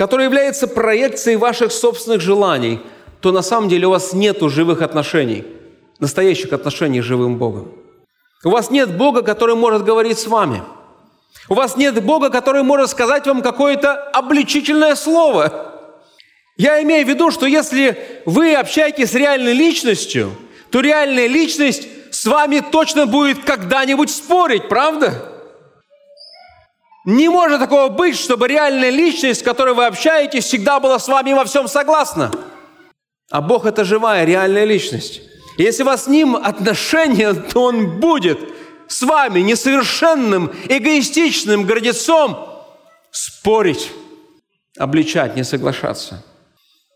который 0.00 0.24
является 0.24 0.66
проекцией 0.66 1.36
ваших 1.36 1.72
собственных 1.72 2.22
желаний, 2.22 2.80
то 3.20 3.32
на 3.32 3.42
самом 3.42 3.68
деле 3.68 3.86
у 3.86 3.90
вас 3.90 4.14
нет 4.14 4.38
живых 4.40 4.80
отношений, 4.80 5.44
настоящих 5.98 6.54
отношений 6.54 7.02
с 7.02 7.04
живым 7.04 7.36
Богом. 7.36 7.72
У 8.42 8.48
вас 8.48 8.70
нет 8.70 8.96
Бога, 8.96 9.20
который 9.20 9.56
может 9.56 9.84
говорить 9.84 10.18
с 10.18 10.26
вами. 10.26 10.62
У 11.50 11.54
вас 11.54 11.76
нет 11.76 12.02
Бога, 12.02 12.30
который 12.30 12.62
может 12.62 12.88
сказать 12.88 13.26
вам 13.26 13.42
какое-то 13.42 13.92
обличительное 13.92 14.94
слово. 14.94 15.74
Я 16.56 16.82
имею 16.82 17.04
в 17.04 17.08
виду, 17.10 17.30
что 17.30 17.44
если 17.44 17.98
вы 18.24 18.54
общаетесь 18.54 19.10
с 19.10 19.14
реальной 19.14 19.52
личностью, 19.52 20.30
то 20.70 20.80
реальная 20.80 21.26
личность 21.26 21.86
с 22.10 22.24
вами 22.24 22.60
точно 22.72 23.04
будет 23.04 23.44
когда-нибудь 23.44 24.08
спорить, 24.08 24.66
правда? 24.66 25.29
Не 27.04 27.30
может 27.30 27.60
такого 27.60 27.88
быть, 27.88 28.18
чтобы 28.18 28.48
реальная 28.48 28.90
личность, 28.90 29.40
с 29.40 29.42
которой 29.42 29.74
вы 29.74 29.86
общаетесь, 29.86 30.44
всегда 30.44 30.80
была 30.80 30.98
с 30.98 31.08
вами 31.08 31.32
во 31.32 31.44
всем 31.44 31.66
согласна. 31.66 32.30
А 33.30 33.40
Бог– 33.40 33.64
это 33.66 33.84
живая, 33.84 34.24
реальная 34.24 34.64
личность. 34.64 35.22
Если 35.56 35.82
у 35.82 35.86
вас 35.86 36.04
с 36.04 36.06
Ним 36.08 36.36
отношения, 36.36 37.32
то 37.32 37.62
Он 37.62 38.00
будет 38.00 38.38
с 38.86 39.02
вами 39.02 39.40
несовершенным, 39.40 40.52
эгоистичным 40.68 41.64
гордецом 41.64 42.48
спорить, 43.10 43.90
обличать, 44.76 45.36
не 45.36 45.44
соглашаться. 45.44 46.24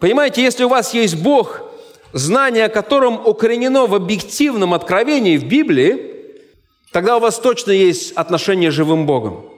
Понимаете, 0.00 0.42
если 0.42 0.64
у 0.64 0.68
вас 0.68 0.92
есть 0.92 1.16
Бог, 1.16 1.62
знание 2.12 2.66
о 2.66 2.68
котором 2.68 3.26
укоренено 3.26 3.86
в 3.86 3.94
объективном 3.94 4.74
откровении 4.74 5.38
в 5.38 5.44
Библии, 5.44 6.12
тогда 6.92 7.16
у 7.16 7.20
вас 7.20 7.38
точно 7.38 7.70
есть 7.70 8.12
отношение 8.12 8.70
с 8.70 8.74
живым 8.74 9.06
Богом 9.06 9.53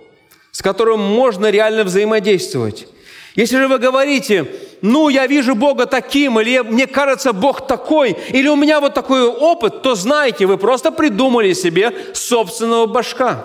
с 0.57 0.63
которым 0.63 1.01
можно 1.01 1.51
реально 1.51 1.85
взаимодействовать. 1.85 2.87
Если 3.35 3.59
же 3.59 3.69
вы 3.69 3.79
говорите, 3.79 4.47
ну, 4.81 5.11
я 5.11 5.27
вижу 5.27 5.55
Бога 5.55 5.85
таким, 5.85 6.41
или 6.41 6.61
мне 6.61 6.87
кажется, 6.87 7.35
Бог 7.35 7.67
такой, 7.67 8.17
или 8.31 8.49
у 8.49 8.57
меня 8.57 8.81
вот 8.81 8.95
такой 8.95 9.27
опыт, 9.27 9.83
то 9.83 9.95
знаете, 9.95 10.47
вы 10.47 10.57
просто 10.57 10.91
придумали 10.91 11.53
себе 11.53 11.93
собственного 12.15 12.87
башка, 12.87 13.45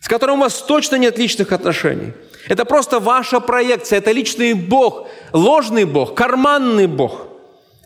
с 0.00 0.08
которым 0.08 0.38
у 0.38 0.40
вас 0.40 0.62
точно 0.62 0.96
нет 0.96 1.16
личных 1.16 1.52
отношений. 1.52 2.12
Это 2.48 2.64
просто 2.64 2.98
ваша 2.98 3.38
проекция, 3.38 3.98
это 4.00 4.10
личный 4.10 4.54
Бог, 4.54 5.06
ложный 5.32 5.84
Бог, 5.84 6.16
карманный 6.16 6.88
Бог. 6.88 7.28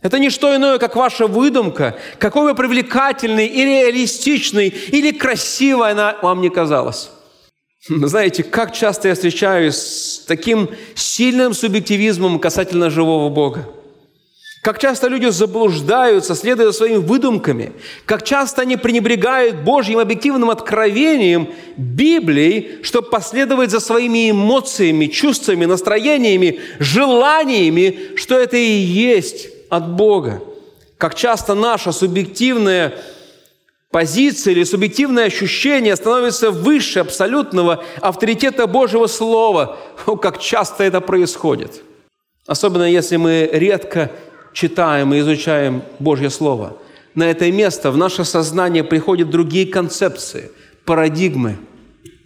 Это 0.00 0.18
не 0.18 0.30
что 0.30 0.56
иное, 0.56 0.78
как 0.78 0.96
ваша 0.96 1.26
выдумка, 1.26 1.98
какой 2.18 2.44
вы 2.44 2.54
привлекательный 2.54 3.44
и 3.44 3.66
реалистичный, 3.66 4.68
или 4.68 5.10
красивой 5.10 5.90
она 5.90 6.16
вам 6.22 6.40
не 6.40 6.48
казалась. 6.48 7.10
Знаете, 7.88 8.42
как 8.42 8.74
часто 8.74 9.08
я 9.08 9.14
встречаюсь 9.14 9.76
с 9.76 10.24
таким 10.26 10.68
сильным 10.94 11.54
субъективизмом 11.54 12.38
касательно 12.38 12.90
живого 12.90 13.30
Бога. 13.30 13.66
Как 14.62 14.78
часто 14.78 15.08
люди 15.08 15.26
заблуждаются, 15.30 16.34
следуя 16.34 16.72
своими 16.72 16.98
выдумками. 16.98 17.72
Как 18.04 18.22
часто 18.22 18.60
они 18.60 18.76
пренебрегают 18.76 19.56
Божьим 19.56 19.98
объективным 19.98 20.50
откровением 20.50 21.48
Библии, 21.78 22.80
чтобы 22.82 23.08
последовать 23.08 23.70
за 23.70 23.80
своими 23.80 24.30
эмоциями, 24.30 25.06
чувствами, 25.06 25.64
настроениями, 25.64 26.60
желаниями, 26.78 28.14
что 28.16 28.38
это 28.38 28.58
и 28.58 28.70
есть 28.70 29.48
от 29.70 29.88
Бога. 29.92 30.42
Как 30.98 31.14
часто 31.14 31.54
наша 31.54 31.92
субъективная 31.92 32.92
позиция 33.90 34.52
или 34.52 34.64
субъективное 34.64 35.26
ощущение 35.26 35.96
становится 35.96 36.50
выше 36.50 37.00
абсолютного 37.00 37.84
авторитета 38.00 38.66
Божьего 38.66 39.06
Слова. 39.06 39.78
О, 40.06 40.16
как 40.16 40.38
часто 40.38 40.84
это 40.84 41.00
происходит. 41.00 41.82
Особенно 42.46 42.84
если 42.90 43.16
мы 43.16 43.48
редко 43.52 44.10
читаем 44.52 45.12
и 45.14 45.20
изучаем 45.20 45.82
Божье 45.98 46.30
Слово. 46.30 46.76
На 47.14 47.30
это 47.30 47.50
место 47.50 47.90
в 47.90 47.96
наше 47.96 48.24
сознание 48.24 48.84
приходят 48.84 49.30
другие 49.30 49.66
концепции, 49.66 50.50
парадигмы. 50.84 51.58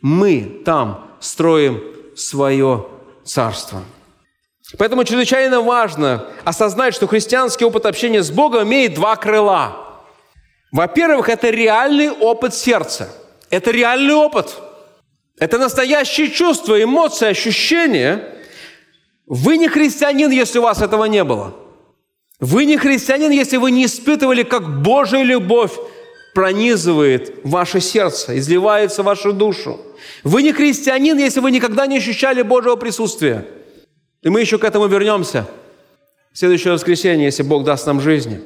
Мы 0.02 0.62
там 0.64 1.06
строим 1.20 1.82
свое 2.14 2.86
царство. 3.24 3.82
Поэтому 4.78 5.04
чрезвычайно 5.04 5.62
важно 5.62 6.26
осознать, 6.44 6.94
что 6.94 7.06
христианский 7.06 7.64
опыт 7.64 7.86
общения 7.86 8.22
с 8.22 8.30
Богом 8.30 8.64
имеет 8.64 8.94
два 8.94 9.16
крыла– 9.16 9.80
во-первых, 10.74 11.28
это 11.28 11.50
реальный 11.50 12.10
опыт 12.10 12.52
сердца. 12.52 13.08
Это 13.48 13.70
реальный 13.70 14.14
опыт. 14.14 14.56
Это 15.38 15.56
настоящие 15.56 16.32
чувства, 16.32 16.82
эмоции, 16.82 17.28
ощущения. 17.28 18.24
Вы 19.24 19.56
не 19.56 19.68
христианин, 19.68 20.32
если 20.32 20.58
у 20.58 20.62
вас 20.62 20.82
этого 20.82 21.04
не 21.04 21.22
было. 21.22 21.54
Вы 22.40 22.64
не 22.64 22.76
христианин, 22.76 23.30
если 23.30 23.56
вы 23.56 23.70
не 23.70 23.84
испытывали, 23.84 24.42
как 24.42 24.82
Божья 24.82 25.22
любовь 25.22 25.74
пронизывает 26.34 27.36
ваше 27.44 27.80
сердце, 27.80 28.36
изливается 28.36 29.04
в 29.04 29.06
вашу 29.06 29.32
душу. 29.32 29.80
Вы 30.24 30.42
не 30.42 30.52
христианин, 30.52 31.16
если 31.18 31.38
вы 31.38 31.52
никогда 31.52 31.86
не 31.86 31.98
ощущали 31.98 32.42
Божьего 32.42 32.74
присутствия. 32.74 33.46
И 34.22 34.28
мы 34.28 34.40
еще 34.40 34.58
к 34.58 34.64
этому 34.64 34.88
вернемся 34.88 35.46
в 36.32 36.38
следующее 36.38 36.72
воскресенье, 36.72 37.26
если 37.26 37.44
Бог 37.44 37.62
даст 37.62 37.86
нам 37.86 38.00
жизни. 38.00 38.40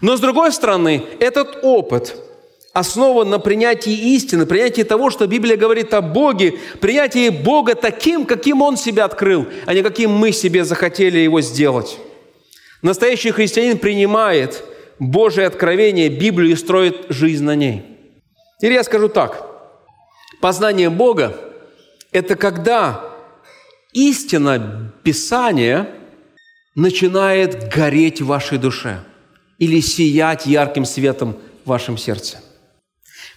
Но 0.00 0.16
с 0.16 0.20
другой 0.20 0.52
стороны, 0.52 1.04
этот 1.18 1.60
опыт 1.62 2.16
основан 2.72 3.30
на 3.30 3.38
принятии 3.38 4.14
истины, 4.14 4.46
принятии 4.46 4.82
того, 4.82 5.10
что 5.10 5.26
Библия 5.26 5.56
говорит 5.56 5.92
о 5.94 6.00
Боге, 6.00 6.54
принятии 6.80 7.30
Бога 7.30 7.74
таким, 7.74 8.24
каким 8.24 8.62
Он 8.62 8.76
себя 8.76 9.04
открыл, 9.04 9.46
а 9.66 9.74
не 9.74 9.82
каким 9.82 10.10
мы 10.10 10.32
себе 10.32 10.64
захотели 10.64 11.18
Его 11.18 11.40
сделать. 11.40 11.98
Настоящий 12.82 13.32
христианин 13.32 13.78
принимает 13.78 14.62
Божие 14.98 15.46
откровение, 15.46 16.08
Библию 16.08 16.52
и 16.52 16.56
строит 16.56 17.06
жизнь 17.08 17.44
на 17.44 17.56
ней. 17.56 17.82
Или 18.60 18.74
я 18.74 18.84
скажу 18.84 19.08
так. 19.08 19.46
Познание 20.40 20.90
Бога– 20.90 21.36
это 22.12 22.36
когда 22.36 23.04
истина 23.92 24.92
Писания 25.02 25.88
начинает 26.76 27.74
гореть 27.74 28.20
в 28.20 28.26
вашей 28.26 28.58
душе 28.58 29.00
или 29.58 29.80
сиять 29.80 30.46
ярким 30.46 30.84
светом 30.84 31.36
в 31.64 31.68
вашем 31.68 31.98
сердце. 31.98 32.40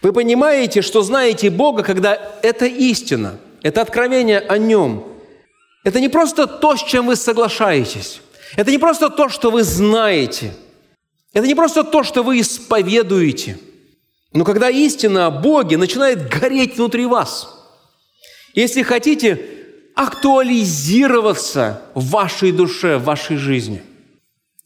Вы 0.01 0.13
понимаете, 0.13 0.81
что 0.81 1.01
знаете 1.01 1.49
Бога, 1.49 1.83
когда 1.83 2.19
это 2.41 2.65
истина, 2.65 3.37
это 3.61 3.81
откровение 3.81 4.39
о 4.39 4.57
Нем. 4.57 5.05
Это 5.83 5.99
не 5.99 6.09
просто 6.09 6.47
то, 6.47 6.75
с 6.75 6.83
чем 6.83 7.07
вы 7.07 7.15
соглашаетесь. 7.15 8.21
Это 8.55 8.71
не 8.71 8.77
просто 8.77 9.09
то, 9.09 9.29
что 9.29 9.51
вы 9.51 9.63
знаете. 9.63 10.53
Это 11.33 11.47
не 11.47 11.55
просто 11.55 11.83
то, 11.83 12.03
что 12.03 12.23
вы 12.23 12.41
исповедуете. 12.41 13.57
Но 14.33 14.43
когда 14.43 14.69
истина 14.69 15.27
о 15.27 15.31
Боге 15.31 15.77
начинает 15.77 16.29
гореть 16.29 16.77
внутри 16.77 17.05
вас, 17.05 17.57
если 18.53 18.81
хотите 18.81 19.45
актуализироваться 19.95 21.81
в 21.93 22.09
вашей 22.09 22.51
душе, 22.51 22.97
в 22.97 23.03
вашей 23.03 23.37
жизни, 23.37 23.81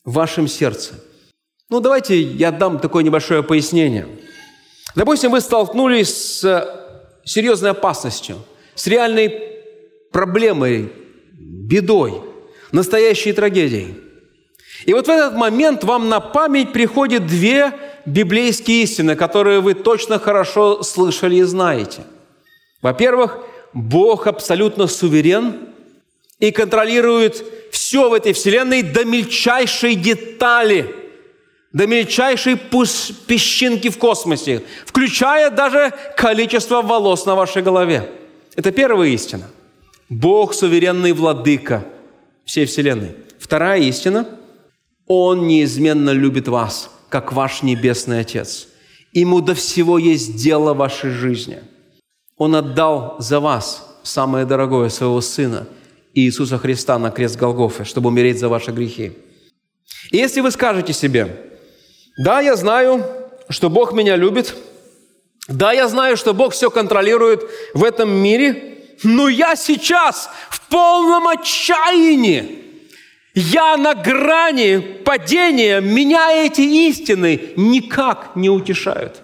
в 0.04 0.14
вашем 0.14 0.48
сердце. 0.48 0.96
Ну, 1.70 1.80
давайте 1.80 2.22
я 2.22 2.52
дам 2.52 2.80
такое 2.80 3.04
небольшое 3.04 3.42
пояснение. 3.42 4.08
Допустим, 4.96 5.32
вы 5.32 5.42
столкнулись 5.42 6.14
с 6.14 6.68
серьезной 7.24 7.72
опасностью, 7.72 8.38
с 8.76 8.88
реальной 8.88 9.34
проблемой, 10.12 10.92
бедой, 11.34 12.22
настоящей 12.72 13.34
трагедией. 13.34 13.96
И 14.86 14.94
вот 14.94 15.08
в 15.08 15.10
этот 15.10 15.36
момент 15.36 15.84
вам 15.84 16.10
на 16.10 16.20
память 16.20 16.72
приходят 16.72 17.26
две 17.26 17.74
библейские 18.06 18.84
истины, 18.84 19.16
которые 19.16 19.60
вы 19.60 19.74
точно 19.74 20.20
хорошо 20.20 20.84
слышали 20.84 21.38
и 21.38 21.44
знаете. 21.44 22.04
Во-первых, 22.82 23.40
Бог 23.74 24.28
абсолютно 24.28 24.86
суверен 24.88 25.70
и 26.40 26.52
контролирует 26.52 27.44
все 27.72 28.10
в 28.10 28.14
этой 28.14 28.34
вселенной 28.34 28.84
до 28.84 29.04
мельчайшей 29.04 29.96
детали, 29.96 30.94
до 31.76 31.88
мельчайшей 31.88 32.56
песчинки 33.28 33.90
в 33.90 33.98
космосе, 33.98 34.64
включая 34.86 35.52
даже 35.52 35.94
количество 36.18 36.82
волос 36.82 37.26
на 37.26 37.36
вашей 37.36 37.62
голове. 37.62 38.10
Это 38.56 38.72
первая 38.72 39.10
истина. 39.10 39.52
Бог 40.10 40.54
суверенный 40.54 41.12
владыка 41.12 41.86
всей 42.46 42.66
вселенной. 42.66 43.12
Вторая 43.38 43.82
истина– 43.82 44.26
Он 45.08 45.48
неизменно 45.48 46.10
любит 46.10 46.48
вас, 46.48 46.90
как 47.10 47.34
ваш 47.34 47.62
небесный 47.62 48.22
Отец. 48.22 48.68
Ему 49.12 49.42
до 49.42 49.54
всего 49.54 50.00
есть 50.00 50.36
дело 50.36 50.74
вашей 50.74 51.12
жизни– 51.12 51.60
он 52.38 52.54
отдал 52.56 53.16
за 53.20 53.40
вас 53.40 53.98
самое 54.04 54.46
дорогое 54.46 54.90
своего 54.90 55.22
Сына, 55.22 55.68
Иисуса 56.14 56.58
Христа 56.58 57.00
на 57.00 57.10
крест 57.12 57.38
Голгофы, 57.38 57.86
чтобы 57.86 58.10
умереть 58.10 58.40
за 58.40 58.50
ваши 58.50 58.72
грехи. 58.72 59.14
И 60.12 60.18
если 60.18 60.42
вы 60.42 60.52
скажете 60.52 60.92
себе, 60.92 61.55
да, 62.18 62.42
я 62.42 62.56
знаю, 62.56 63.04
что 63.50 63.70
Бог 63.70 63.94
меня 63.94 64.16
любит, 64.16 64.56
да, 65.48 65.74
я 65.74 65.88
знаю, 65.88 66.18
что 66.18 66.34
Бог 66.34 66.54
все 66.54 66.72
контролирует 66.72 67.44
в 67.74 67.84
этом 67.84 68.10
мире, 68.10 68.80
но 69.04 69.28
я 69.28 69.56
сейчас 69.56 70.30
в 70.50 70.68
полном 70.70 71.28
отчаянии. 71.28 72.64
Я 73.36 73.76
на 73.76 73.94
грани 73.94 74.78
падения, 75.04 75.82
меня 75.82 76.32
эти 76.32 76.62
истины 76.62 77.54
никак 77.58 78.36
не 78.36 78.50
утешают. 78.50 79.22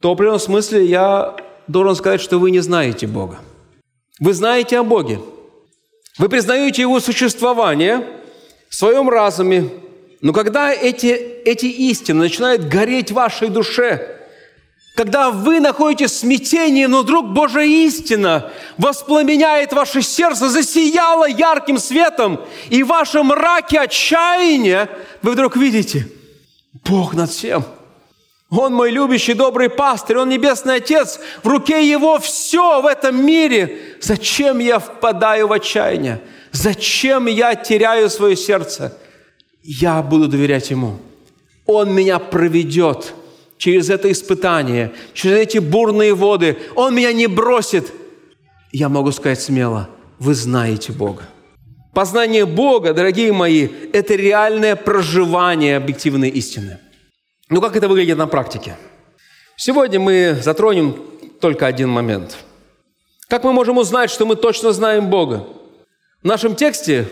То 0.00 0.10
в 0.10 0.12
определенном 0.12 0.40
смысле 0.40 0.84
я 0.84 1.34
должен 1.66 1.96
сказать, 1.96 2.20
что 2.20 2.38
вы 2.38 2.50
не 2.50 2.60
знаете 2.60 3.06
Бога. 3.06 3.38
Вы 4.20 4.34
знаете 4.34 4.78
о 4.78 4.84
Боге. 4.84 5.18
Вы 6.18 6.28
признаете 6.28 6.82
Его 6.82 7.00
существование 7.00 8.06
в 8.68 8.74
своем 8.74 9.08
разуме. 9.08 9.70
Но 10.20 10.32
когда 10.32 10.72
эти, 10.72 11.06
эти 11.06 11.66
истины 11.66 12.20
начинают 12.20 12.64
гореть 12.64 13.10
в 13.10 13.14
вашей 13.14 13.48
душе, 13.48 14.16
когда 14.96 15.30
вы 15.30 15.60
находитесь 15.60 16.10
в 16.10 16.18
смятении, 16.18 16.86
но 16.86 17.02
вдруг 17.02 17.28
Божья 17.32 17.62
истина 17.62 18.50
воспламеняет 18.78 19.72
ваше 19.72 20.02
сердце, 20.02 20.48
засияла 20.48 21.28
ярким 21.28 21.78
светом, 21.78 22.40
и 22.68 22.82
в 22.82 22.88
вашем 22.88 23.26
мраке 23.26 23.78
отчаяния 23.78 24.90
вы 25.22 25.32
вдруг 25.32 25.56
видите, 25.56 26.08
Бог 26.84 27.14
над 27.14 27.30
всем– 27.30 27.64
он 28.50 28.72
мой 28.72 28.90
любящий, 28.90 29.34
добрый 29.34 29.68
пастырь, 29.68 30.18
Он 30.18 30.28
небесный 30.28 30.76
Отец, 30.76 31.20
в 31.42 31.48
руке 31.48 31.88
Его 31.88 32.18
все 32.18 32.80
в 32.80 32.86
этом 32.86 33.24
мире. 33.24 33.96
Зачем 34.00 34.58
я 34.58 34.78
впадаю 34.78 35.48
в 35.48 35.52
отчаяние? 35.52 36.22
Зачем 36.50 37.26
я 37.26 37.54
теряю 37.54 38.08
свое 38.08 38.36
сердце? 38.36 38.96
Я 39.70 40.02
буду 40.02 40.28
доверять 40.28 40.70
Ему. 40.70 40.96
Он 41.66 41.92
меня 41.92 42.18
проведет 42.18 43.12
через 43.58 43.90
это 43.90 44.10
испытание, 44.10 44.92
через 45.12 45.36
эти 45.36 45.58
бурные 45.58 46.14
воды. 46.14 46.56
Он 46.74 46.94
меня 46.94 47.12
не 47.12 47.26
бросит. 47.26 47.92
Я 48.72 48.88
могу 48.88 49.12
сказать 49.12 49.40
смело, 49.40 49.90
вы 50.18 50.34
знаете 50.34 50.92
Бога. 50.92 51.24
Познание 51.92 52.46
Бога, 52.46 52.94
дорогие 52.94 53.32
мои, 53.32 53.68
это 53.92 54.14
реальное 54.14 54.76
проживание 54.76 55.76
объективной 55.76 56.30
истины– 56.30 56.78
ну, 57.50 57.62
как 57.62 57.76
это 57.76 57.88
выглядит 57.88 58.18
на 58.18 58.26
практике? 58.26 58.76
Сегодня 59.56 59.98
мы 59.98 60.38
затронем 60.42 61.02
только 61.40 61.66
один 61.66 61.88
момент. 61.88 62.36
Как 63.28 63.42
мы 63.44 63.52
можем 63.52 63.78
узнать, 63.78 64.10
что 64.10 64.26
мы 64.26 64.36
точно 64.36 64.72
знаем 64.72 65.08
Бога? 65.08 65.46
В 66.22 66.26
нашем 66.26 66.54
тексте 66.54 67.08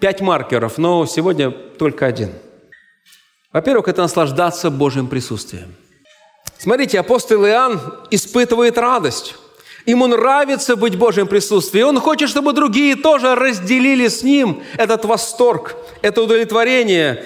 пять 0.00 0.20
маркеров, 0.20 0.78
но 0.78 1.06
сегодня 1.06 1.50
только 1.50 2.06
один. 2.06 2.30
Во-первых, 3.52 3.88
это 3.88 4.02
наслаждаться 4.02 4.70
Божьим 4.70 5.08
присутствием. 5.08 5.74
Смотрите, 6.58 7.00
апостол 7.00 7.44
Иоанн 7.46 7.80
испытывает 8.10 8.78
радость. 8.78 9.34
Ему 9.86 10.06
нравится 10.06 10.76
быть 10.76 10.94
в 10.94 10.98
Божьем 10.98 11.26
присутствии. 11.26 11.82
Он 11.82 11.98
хочет, 12.00 12.28
чтобы 12.28 12.52
другие 12.52 12.96
тоже 12.96 13.34
разделили 13.34 14.08
с 14.08 14.22
ним 14.22 14.62
этот 14.76 15.04
восторг, 15.04 15.76
это 16.02 16.22
удовлетворение, 16.22 17.24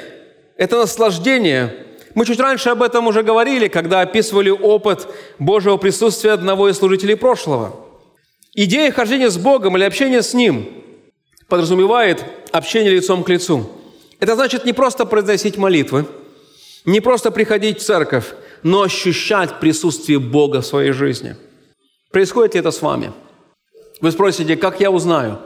это 0.57 0.79
наслаждение– 0.79 1.75
мы 2.15 2.25
чуть 2.27 2.39
раньше 2.39 2.71
об 2.71 2.83
этом 2.83 3.09
уже 3.09 3.23
говорили, 3.23 3.67
когда 3.69 4.01
описывали 4.01 4.51
опыт 4.51 5.09
Божьего 5.39 5.77
присутствия 5.77 6.33
одного 6.33 6.69
из 6.69 6.79
служителей 6.79 7.17
прошлого. 7.17 7.75
Идея 8.55 8.93
хождения 8.93 9.31
с 9.31 9.37
Богом 9.37 9.77
или 9.77 9.83
общения 9.83 10.23
с 10.23 10.33
Ним 10.33 10.84
подразумевает 11.55 12.25
общение 12.51 12.91
лицом 12.91 13.23
к 13.23 13.29
лицу. 13.29 13.71
Это 14.19 14.35
значит 14.35 14.65
не 14.65 14.73
просто 14.73 15.07
произносить 15.07 15.57
молитвы, 15.57 16.05
не 16.85 17.01
просто 17.01 17.31
приходить 17.31 17.79
в 17.79 17.85
церковь, 17.85 18.25
но 18.65 18.83
ощущать 18.83 19.61
присутствие 19.61 20.19
Бога 20.19 20.63
в 20.63 20.67
своей 20.67 20.91
жизни. 20.91 21.37
Происходит 22.11 22.55
ли 22.55 22.61
это 22.61 22.73
с 22.73 22.83
вами? 22.83 23.13
Вы 24.01 24.11
спросите, 24.11 24.57
как 24.57 24.81
я 24.81 24.91
узнаю? 24.91 25.39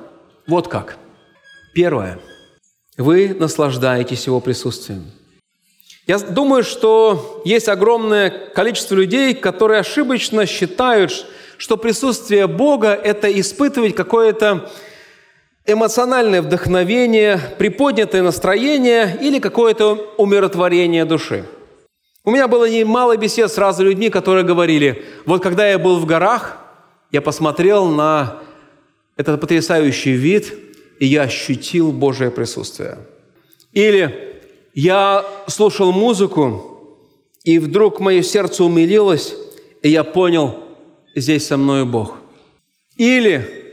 Вот 0.47 0.69
как. 0.69 0.97
Первое. 1.75 2.19
Вы 2.97 3.37
наслаждаетесь 3.39 4.27
Его 4.27 4.41
присутствием– 4.41 5.05
я 6.09 6.19
думаю, 6.19 6.65
что 6.65 7.43
есть 7.45 7.69
огромное 7.69 8.31
количество 8.31 8.95
людей, 8.95 9.35
которые 9.35 9.81
ошибочно 9.81 10.47
считают, 10.47 11.27
что 11.59 11.77
присутствие 11.77 12.47
Бога– 12.47 12.95
это 13.05 13.29
испытывать 13.39 13.95
какое-то 13.95 14.71
эмоциональное 15.69 16.41
вдохновение, 16.41 17.39
приподнятое 17.59 18.23
настроение 18.23 19.19
или 19.21 19.39
какое-то 19.39 20.15
умиротворение 20.17 21.05
души. 21.05 21.45
У 22.25 22.31
меня 22.31 22.49
было 22.49 22.69
немало 22.69 23.17
бесед 23.19 23.53
с 23.53 23.59
разными 23.59 23.91
людьми, 23.91 24.09
которые 24.09 24.45
говорили, 24.45 25.05
вот 25.27 25.43
когда 25.43 25.69
я 25.69 25.79
был 25.79 25.99
в 25.99 26.07
горах, 26.07 26.59
я 27.13 27.21
посмотрел 27.21 27.87
на 27.87 28.39
этот 29.17 29.41
потрясающий 29.41 30.13
вид, 30.13 30.55
и 31.01 31.07
я 31.07 31.23
ощутил 31.23 31.93
Божие 31.93 32.31
присутствие. 32.31 32.99
Или 33.73 34.25
Я 34.75 35.25
слушал 35.49 35.93
музыку, 35.93 36.97
и 37.43 37.59
вдруг 37.59 37.99
мое 37.99 38.23
сердце 38.23 38.63
умилилось, 38.63 39.35
и 39.83 39.89
я 39.89 40.05
понял, 40.05 40.59
здесь 41.17 41.47
со 41.47 41.57
мной 41.57 41.85
Бог. 41.85 42.15
Или 42.97 43.68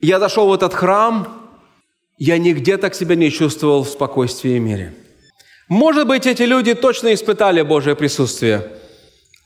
я 0.00 0.18
зашел 0.18 0.48
в 0.48 0.52
этот 0.52 0.74
храм, 0.74 1.50
я 2.18 2.38
нигде 2.38 2.76
так 2.76 2.94
себя 2.94 3.14
не 3.14 3.30
чувствовал 3.30 3.84
в 3.84 3.88
спокойствии 3.88 4.56
и 4.56 4.58
мире. 4.58 4.94
Может 5.68 6.06
быть, 6.06 6.26
эти 6.26 6.42
люди 6.42 6.74
точно 6.74 7.12
испытали 7.12 7.62
Божье 7.62 7.94
присутствие 7.94 8.72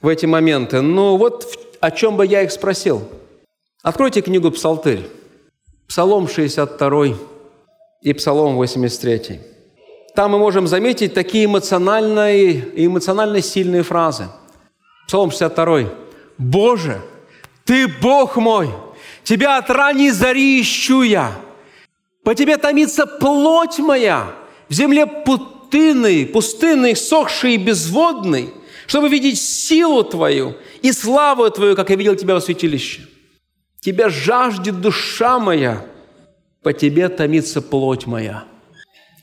в 0.00 0.08
эти 0.08 0.26
моменты. 0.26 0.80
Но 0.80 1.16
вот 1.16 1.76
о 1.80 1.90
чем 1.90 2.16
бы 2.16 2.24
я 2.24 2.42
их 2.42 2.52
спросил. 2.52 3.02
Откройте 3.82 4.20
книгу 4.20 4.50
«Псалтырь». 4.50 5.08
Псалом 5.88 6.28
62 6.28 7.16
и 8.00 8.12
Псалом 8.12 8.54
83. 8.56 9.40
Там 10.14 10.30
мы 10.30 10.38
можем 10.38 10.66
заметить 10.66 11.12
такие 11.12 11.46
эмоциональные, 11.46 12.86
эмоционально 12.86 13.42
сильные 13.42 13.82
фразы. 13.82 14.28
Псалом 15.06 15.30
62. 15.30 15.90
«Боже, 16.38 17.00
Ты 17.64 17.88
Бог 17.88 18.36
мой, 18.36 18.70
Тебя 19.24 19.58
от 19.58 19.70
ранней 19.70 20.10
зари 20.10 20.60
ищу 20.60 21.02
я. 21.02 21.32
По 22.24 22.34
Тебе 22.34 22.56
томится 22.56 23.06
плоть 23.06 23.78
моя, 23.78 24.34
в 24.68 24.74
земле 24.74 25.06
пустынной, 25.06 26.26
пустынной, 26.26 26.96
сохшей 26.96 27.54
и 27.54 27.58
безводной, 27.58 28.50
чтобы 28.86 29.08
видеть 29.08 29.40
силу 29.40 30.02
Твою 30.04 30.56
и 30.82 30.92
славу 30.92 31.50
Твою, 31.50 31.76
как 31.76 31.90
я 31.90 31.96
видел 31.96 32.16
Тебя 32.16 32.36
в 32.36 32.40
святилище. 32.40 33.02
Тебя 33.80 34.08
жаждет 34.08 34.80
душа 34.80 35.38
моя, 35.38 35.84
по 36.62 36.72
Тебе 36.72 37.08
томится 37.08 37.60
плоть 37.60 38.06
моя». 38.06 38.44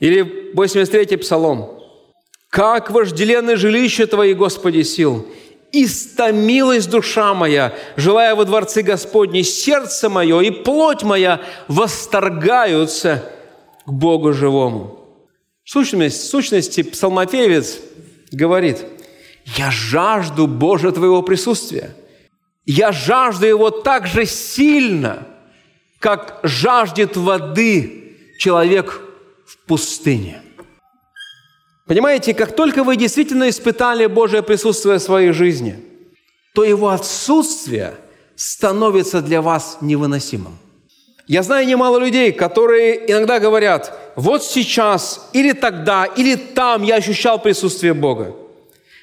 Или 0.00 0.52
83-й 0.54 1.18
Псалом. 1.18 1.78
«Как 2.48 2.90
вожделенное 2.90 3.56
жилище 3.56 4.06
Твои, 4.06 4.34
Господи, 4.34 4.82
сил, 4.82 5.26
истомилась 5.72 6.86
душа 6.86 7.34
моя, 7.34 7.74
желая 7.96 8.34
во 8.34 8.44
дворце 8.44 8.82
Господней, 8.82 9.44
сердце 9.44 10.08
мое 10.08 10.40
и 10.40 10.50
плоть 10.50 11.02
моя 11.02 11.40
восторгаются 11.68 13.24
к 13.86 13.92
Богу 13.92 14.32
живому». 14.32 15.00
В 15.64 15.70
сущности, 15.70 16.18
в 16.18 16.24
сущности 16.24 16.82
псалмопевец 16.82 17.78
говорит, 18.32 18.84
«Я 19.56 19.70
жажду 19.70 20.46
Божьего 20.46 20.92
Твоего 20.92 21.22
присутствия. 21.22 21.94
Я 22.66 22.92
жажду 22.92 23.46
Его 23.46 23.70
так 23.70 24.06
же 24.06 24.26
сильно, 24.26 25.26
как 25.98 26.40
жаждет 26.42 27.16
воды 27.16 28.16
человек 28.38 29.00
в 29.46 29.58
пустыне». 29.66 30.42
Понимаете, 31.90 32.34
как 32.34 32.54
только 32.54 32.84
вы 32.84 32.94
действительно 32.94 33.48
испытали 33.48 34.06
Божье 34.06 34.44
присутствие 34.44 34.98
в 34.98 35.02
своей 35.02 35.32
жизни, 35.32 35.74
то 36.54 36.62
его 36.62 36.90
отсутствие 36.90 37.94
становится 38.36 39.20
для 39.20 39.42
вас 39.42 39.78
невыносимым. 39.80 40.56
Я 41.26 41.42
знаю 41.42 41.66
немало 41.66 41.98
людей, 41.98 42.30
которые 42.30 43.10
иногда 43.10 43.40
говорят, 43.40 43.92
вот 44.14 44.44
сейчас, 44.44 45.30
или 45.32 45.50
тогда, 45.50 46.04
или 46.04 46.36
там 46.36 46.84
я 46.84 46.94
ощущал 46.94 47.42
присутствие 47.42 47.92
Бога. 47.92 48.36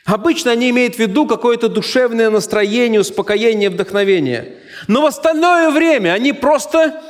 Обычно 0.05 0.51
они 0.51 0.69
имеют 0.69 0.95
в 0.95 0.99
виду 0.99 1.27
какое-то 1.27 1.67
душевное 1.67 2.29
настроение, 2.29 3.01
успокоение, 3.01 3.69
вдохновение. 3.69 4.59
Но 4.87 5.01
в 5.01 5.07
остальное 5.07 5.71
время 5.71 6.13
они 6.13 6.31
просто 6.31 7.03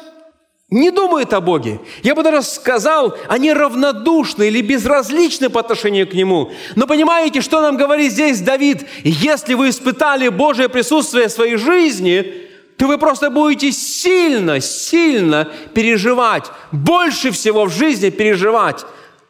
не 0.69 0.91
думают 0.91 1.31
о 1.33 1.39
Боге. 1.39 1.79
Я 2.03 2.13
бы 2.13 2.23
даже 2.23 2.41
сказал, 2.41 3.17
они 3.29 3.53
равнодушны 3.53 4.47
или 4.49 4.61
безразличны 4.61 5.49
по 5.49 5.61
отношению 5.61 6.07
к 6.07 6.13
Нему. 6.13 6.51
Но 6.75 6.87
понимаете, 6.87 7.41
что 7.41 7.61
нам 7.61 7.77
говорит 7.77 8.11
здесь 8.11 8.41
Давид? 8.41 8.85
Если 9.03 9.53
вы 9.53 9.69
испытали 9.69 10.27
Божье 10.27 10.67
присутствие 10.67 11.29
в 11.29 11.31
своей 11.31 11.55
жизни, 11.55 12.43
то 12.77 12.87
вы 12.87 12.97
просто 12.97 13.29
будете 13.29 13.71
сильно, 13.71 14.59
сильно 14.59 15.47
переживать, 15.73 16.51
больше 16.73 17.31
всего 17.31 17.65
в 17.65 17.71
жизни 17.71 18.09
переживать 18.09 18.85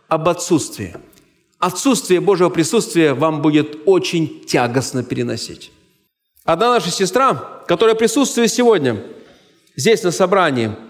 об 0.07 0.27
отсутствии. 0.27 0.95
Отсутствие 1.59 2.19
Божьего 2.19 2.49
присутствия 2.49 3.13
вам 3.13 3.43
будет 3.43 3.77
очень 3.85 4.43
тягостно 4.45 5.03
переносить. 5.03 5.71
Одна 6.45 6.71
наша 6.71 6.89
сестра, 6.89 7.61
которая 7.67 7.95
присутствует 7.95 8.51
сегодня 8.51 9.03
здесь 9.75 10.01
на 10.01 10.09
собрании– 10.09 10.71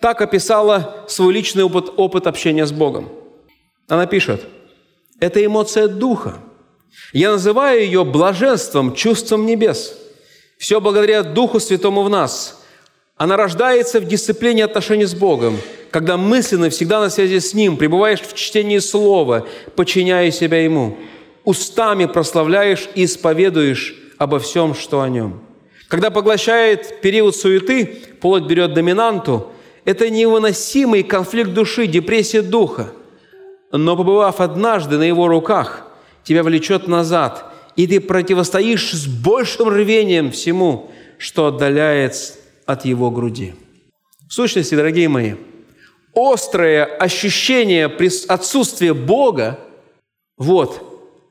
так 0.00 0.22
описала 0.22 1.04
свой 1.08 1.34
личный 1.34 1.62
опыт, 1.62 1.92
опыт 1.96 2.26
общения 2.26 2.66
с 2.66 2.72
Богом. 2.72 3.10
Она 3.86 4.06
пишет, 4.06 4.42
это 5.20 5.44
эмоция 5.44 5.88
Духа. 5.88 6.38
Я 7.12 7.32
называю 7.32 7.82
ее 7.82 8.04
блаженством, 8.04 8.94
чувством 8.94 9.46
небес. 9.46 9.96
Все 10.58 10.80
благодаря 10.80 11.22
Духу 11.22 11.60
Святому 11.60 12.02
в 12.02 12.10
нас. 12.10 12.62
Она 13.16 13.36
рождается 13.36 14.00
в 14.00 14.06
дисциплине 14.06 14.64
отношений 14.64 15.04
с 15.04 15.14
Богом, 15.14 15.58
когда 15.90 16.16
мысленно 16.16 16.70
всегда 16.70 17.00
на 17.00 17.10
связи 17.10 17.38
с 17.38 17.52
Ним, 17.52 17.76
пребываешь 17.76 18.20
в 18.20 18.34
чтении 18.34 18.78
Слова, 18.78 19.46
подчиняя 19.76 20.30
себя 20.30 20.62
Ему. 20.62 20.96
Устами 21.44 22.06
прославляешь 22.06 22.88
и 22.94 23.04
исповедуешь 23.04 23.94
обо 24.16 24.38
всем, 24.38 24.74
что 24.74 25.02
о 25.02 25.08
Нем. 25.08 25.42
Когда 25.88 26.10
поглощает 26.10 27.00
период 27.02 27.36
суеты, 27.36 27.86
плоть 28.20 28.44
берет 28.44 28.72
доминанту– 28.72 29.52
это 29.84 30.10
невыносимый 30.10 31.02
конфликт 31.02 31.52
души, 31.52 31.86
депрессия 31.86 32.42
духа. 32.42 32.92
Но 33.72 33.96
побывав 33.96 34.40
однажды 34.40 34.98
на 34.98 35.04
его 35.04 35.28
руках, 35.28 35.86
тебя 36.24 36.42
влечет 36.42 36.86
назад, 36.86 37.44
и 37.76 37.86
ты 37.86 38.00
противостоишь 38.00 38.92
с 38.92 39.06
большим 39.06 39.68
рвением 39.68 40.32
всему, 40.32 40.90
что 41.18 41.46
отдаляет 41.46 42.38
от 42.66 42.84
его 42.84 43.10
груди. 43.10 43.54
В 44.28 44.32
сущности, 44.32 44.74
дорогие 44.74 45.08
мои, 45.08 45.34
острое 46.14 46.84
ощущение 46.84 47.86
отсутствия 48.28 48.94
Бога– 48.94 49.58
вот 50.36 50.82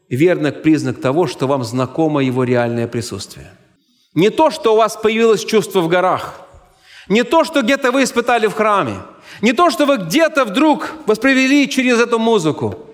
верный 0.09 0.51
признак 0.51 1.01
того, 1.01 1.27
что 1.27 1.47
вам 1.47 1.63
знакомо 1.63 2.23
Его 2.23 2.43
реальное 2.43 2.87
присутствие. 2.87 3.51
Не 4.13 4.29
то, 4.29 4.49
что 4.49 4.73
у 4.73 4.77
вас 4.77 4.95
появилось 4.95 5.45
чувство 5.45 5.81
в 5.81 5.87
горах– 5.87 6.41
не 7.09 7.23
то, 7.23 7.43
что 7.43 7.61
где-то 7.61 7.91
вы 7.91 8.03
испытали 8.03 8.47
в 8.47 8.53
храме. 8.53 8.99
Не 9.41 9.53
то, 9.53 9.69
что 9.69 9.85
вы 9.85 9.97
где-то 9.97 10.45
вдруг 10.45 10.93
воспривели 11.05 11.65
через 11.65 11.99
эту 11.99 12.19
музыку. 12.19 12.87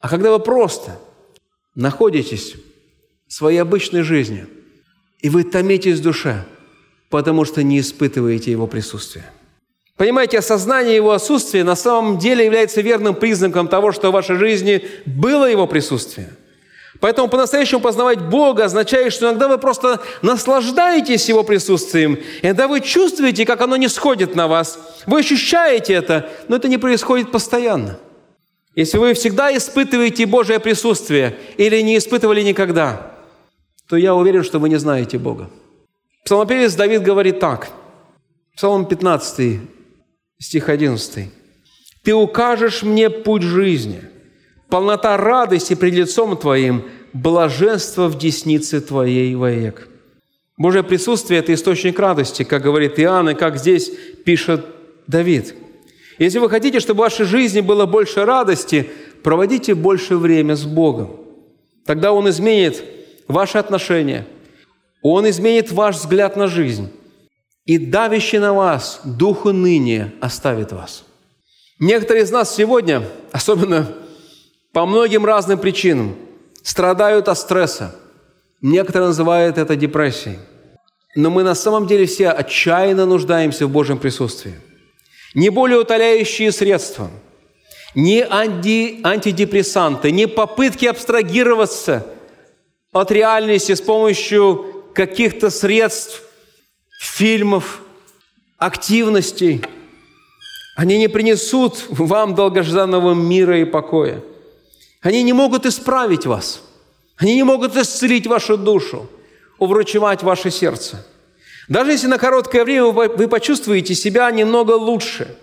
А 0.00 0.08
когда 0.08 0.30
вы 0.30 0.38
просто 0.38 0.98
находитесь 1.74 2.54
в 3.26 3.32
своей 3.32 3.58
обычной 3.58 4.02
жизни, 4.02 4.46
и 5.20 5.30
вы 5.30 5.42
томитесь 5.42 5.98
в 5.98 6.02
душе, 6.02 6.44
потому 7.08 7.44
что 7.44 7.62
не 7.62 7.80
испытываете 7.80 8.50
Его 8.50 8.66
присутствия. 8.66 9.30
Понимаете, 9.96 10.38
осознание 10.38 10.94
Его 10.94 11.12
отсутствия 11.12 11.64
на 11.64 11.76
самом 11.76 12.18
деле 12.18 12.44
является 12.44 12.82
верным 12.82 13.14
признаком 13.14 13.68
того, 13.68 13.92
что 13.92 14.10
в 14.10 14.12
вашей 14.12 14.36
жизни 14.36 14.84
было 15.06 15.50
Его 15.50 15.66
присутствие– 15.66 16.30
Поэтому 17.00 17.28
по-настоящему 17.28 17.80
познавать 17.80 18.20
Бога 18.20 18.64
означает, 18.64 19.12
что 19.12 19.26
иногда 19.26 19.48
вы 19.48 19.58
просто 19.58 20.00
наслаждаетесь 20.22 21.28
Его 21.28 21.42
присутствием, 21.42 22.18
иногда 22.42 22.68
вы 22.68 22.80
чувствуете, 22.80 23.44
как 23.44 23.60
оно 23.60 23.76
не 23.76 23.88
сходит 23.88 24.34
на 24.34 24.48
вас. 24.48 24.78
Вы 25.06 25.20
ощущаете 25.20 25.94
это, 25.94 26.30
но 26.48 26.56
это 26.56 26.68
не 26.68 26.78
происходит 26.78 27.30
постоянно. 27.30 27.98
Если 28.74 28.98
вы 28.98 29.14
всегда 29.14 29.56
испытываете 29.56 30.26
Божье 30.26 30.60
присутствие 30.60 31.36
или 31.56 31.80
не 31.80 31.96
испытывали 31.96 32.42
никогда, 32.42 33.12
то 33.88 33.96
я 33.96 34.14
уверен, 34.14 34.42
что 34.42 34.58
вы 34.58 34.68
не 34.68 34.76
знаете 34.76 35.18
Бога. 35.18 35.50
Псалмопевец 36.24 36.74
Давид 36.74 37.02
говорит 37.02 37.40
так. 37.40 37.70
Псалом 38.56 38.86
15, 38.86 39.60
стих 40.38 40.68
11. 40.68 41.30
«Ты 42.02 42.14
укажешь 42.14 42.82
мне 42.82 43.10
путь 43.10 43.42
жизни» 43.42 44.02
полнота 44.68 45.16
радости 45.16 45.74
пред 45.74 45.94
лицом 45.94 46.36
Твоим, 46.36 46.84
блаженство 47.12 48.08
в 48.08 48.18
деснице 48.18 48.80
Твоей 48.80 49.34
вовек». 49.34 49.88
Божье 50.58 50.82
присутствие– 50.82 51.40
это 51.40 51.52
источник 51.52 51.98
радости, 51.98 52.42
как 52.42 52.62
говорит 52.62 52.98
Иоанн, 52.98 53.30
и 53.30 53.34
как 53.34 53.58
здесь 53.58 53.90
пишет 54.24 54.64
Давид. 55.06 55.54
Если 56.18 56.38
вы 56.38 56.48
хотите, 56.48 56.80
чтобы 56.80 56.98
в 56.98 57.02
вашей 57.02 57.26
жизни 57.26 57.60
было 57.60 57.84
больше 57.84 58.24
радости, 58.24 58.88
проводите 59.22 59.74
больше 59.74 60.16
время 60.16 60.56
с 60.56 60.64
Богом. 60.64 61.20
Тогда 61.84 62.12
Он 62.12 62.28
изменит 62.30 62.82
ваши 63.28 63.58
отношения, 63.58 64.26
Он 65.02 65.28
изменит 65.28 65.70
ваш 65.72 65.96
взгляд 65.96 66.36
на 66.36 66.46
жизнь, 66.46 66.90
и 67.66 67.76
давящий 67.76 68.38
на 68.38 68.54
вас 68.54 69.00
Духу 69.04 69.52
ныне 69.52 70.12
оставит 70.20 70.72
вас. 70.72 71.04
Некоторые 71.78 72.24
из 72.24 72.30
нас 72.30 72.54
сегодня, 72.54 73.02
особенно 73.30 73.92
по 74.76 74.84
многим 74.84 75.24
разным 75.24 75.58
причинам 75.58 76.16
страдают 76.62 77.28
от 77.28 77.38
стресса. 77.38 77.96
Некоторые 78.60 79.08
называют 79.08 79.56
это 79.56 79.74
депрессией. 79.74 80.36
Но 81.14 81.30
мы 81.30 81.44
на 81.44 81.54
самом 81.54 81.86
деле 81.86 82.04
все 82.04 82.28
отчаянно 82.28 83.06
нуждаемся 83.06 83.66
в 83.66 83.70
Божьем 83.70 83.96
присутствии. 83.96 84.52
Не 85.32 85.48
более 85.48 85.78
утоляющие 85.78 86.52
средства, 86.52 87.10
ни 87.94 88.20
анти, 88.20 89.00
антидепрессанты, 89.02 90.10
ни 90.10 90.26
попытки 90.26 90.84
абстрагироваться 90.84 92.06
от 92.92 93.10
реальности 93.10 93.74
с 93.74 93.80
помощью 93.80 94.84
каких-то 94.94 95.48
средств, 95.48 96.22
фильмов, 97.00 97.80
активностей, 98.58 99.62
они 100.76 100.98
не 100.98 101.08
принесут 101.08 101.86
вам 101.88 102.34
долгожданного 102.34 103.14
мира 103.14 103.58
и 103.58 103.64
покоя. 103.64 104.20
Они 105.06 105.22
не 105.22 105.32
могут 105.32 105.66
исправить 105.66 106.26
вас. 106.26 106.62
Они 107.16 107.36
не 107.36 107.44
могут 107.44 107.76
исцелить 107.76 108.26
вашу 108.26 108.56
душу, 108.56 109.08
уврачевать 109.56 110.24
ваше 110.24 110.50
сердце. 110.50 111.06
Даже 111.68 111.92
если 111.92 112.08
на 112.08 112.18
короткое 112.18 112.64
время 112.64 112.86
вы 112.86 113.28
почувствуете 113.28 113.94
себя 113.94 114.28
немного 114.32 114.72
лучше, 114.72 115.36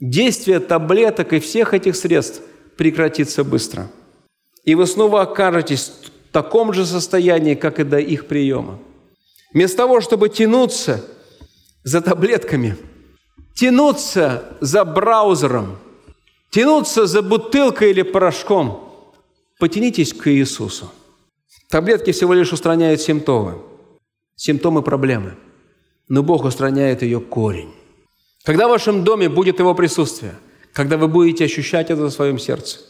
действие 0.00 0.60
таблеток 0.60 1.32
и 1.32 1.40
всех 1.40 1.72
этих 1.72 1.96
средств 1.96 2.42
прекратится 2.76 3.42
быстро. 3.42 3.90
И 4.64 4.74
вы 4.74 4.86
снова 4.86 5.22
окажетесь 5.22 5.92
в 6.04 6.32
таком 6.32 6.74
же 6.74 6.84
состоянии, 6.84 7.54
как 7.54 7.80
и 7.80 7.84
до 7.84 7.98
их 7.98 8.26
приема. 8.26 8.78
Вместо 9.54 9.78
того, 9.78 10.02
чтобы 10.02 10.28
тянуться 10.28 11.02
за 11.84 12.02
таблетками, 12.02 12.76
тянуться 13.54 14.44
за 14.60 14.84
браузером, 14.84 15.78
тянуться 16.50 17.06
за 17.06 17.22
бутылкой 17.22 17.92
или 17.92 18.02
порошком, 18.02 18.89
потянитесь 19.60 20.12
к 20.12 20.28
Иисусу. 20.32 20.90
Таблетки 21.68 22.10
всего 22.10 22.34
лишь 22.34 22.52
устраняют 22.52 23.00
симптомы, 23.00 23.58
симптомы 24.34 24.82
проблемы, 24.82 25.36
но 26.08 26.24
Бог 26.24 26.44
устраняет 26.44 27.02
ее 27.02 27.20
корень. 27.20 27.72
Когда 28.42 28.66
в 28.66 28.70
вашем 28.70 29.04
доме 29.04 29.28
будет 29.28 29.60
Его 29.60 29.74
присутствие, 29.74 30.34
когда 30.72 30.96
вы 30.96 31.06
будете 31.06 31.44
ощущать 31.44 31.90
это 31.90 32.02
в 32.02 32.10
своем 32.10 32.38
сердце, 32.38 32.80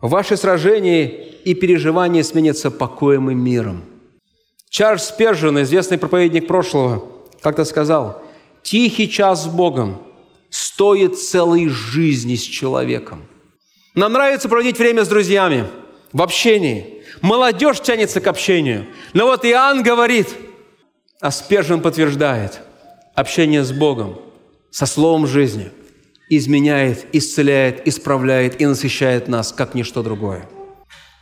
ваши 0.00 0.38
сражения 0.38 1.04
и 1.06 1.52
переживания 1.54 2.22
сменятся 2.22 2.70
покоем 2.70 3.30
и 3.30 3.34
миром– 3.34 3.84
Чарльз 4.76 5.08
Спержин, 5.08 5.62
известный 5.62 5.96
проповедник 5.96 6.46
прошлого, 6.46 7.02
как-то 7.40 7.64
сказал, 7.64 8.22
«Тихий 8.62 9.08
час 9.08 9.44
с 9.44 9.46
Богом 9.46 10.02
стоит 10.50 11.18
целой 11.18 11.68
жизни 11.68 12.34
с 12.34 12.42
человеком». 12.42 13.22
Нам 13.94 14.12
нравится 14.12 14.48
проводить 14.48 14.78
время 14.78 15.04
с 15.04 15.08
друзьями, 15.08 15.66
в 16.12 16.22
общении. 16.22 17.02
Молодежь 17.22 17.80
тянется 17.80 18.20
к 18.20 18.26
общению. 18.26 18.86
Но 19.12 19.26
вот 19.26 19.44
Иоанн 19.44 19.82
говорит, 19.82 20.28
а 21.20 21.30
Спержин 21.30 21.80
подтверждает, 21.80 22.60
общение 23.14 23.64
с 23.64 23.72
Богом, 23.72 24.20
со 24.70 24.86
Словом 24.86 25.26
жизни 25.26 25.70
изменяет, 26.28 27.06
исцеляет, 27.12 27.86
исправляет 27.86 28.60
и 28.60 28.66
насыщает 28.66 29.28
нас, 29.28 29.52
как 29.52 29.74
ничто 29.74 30.02
другое. 30.02 30.48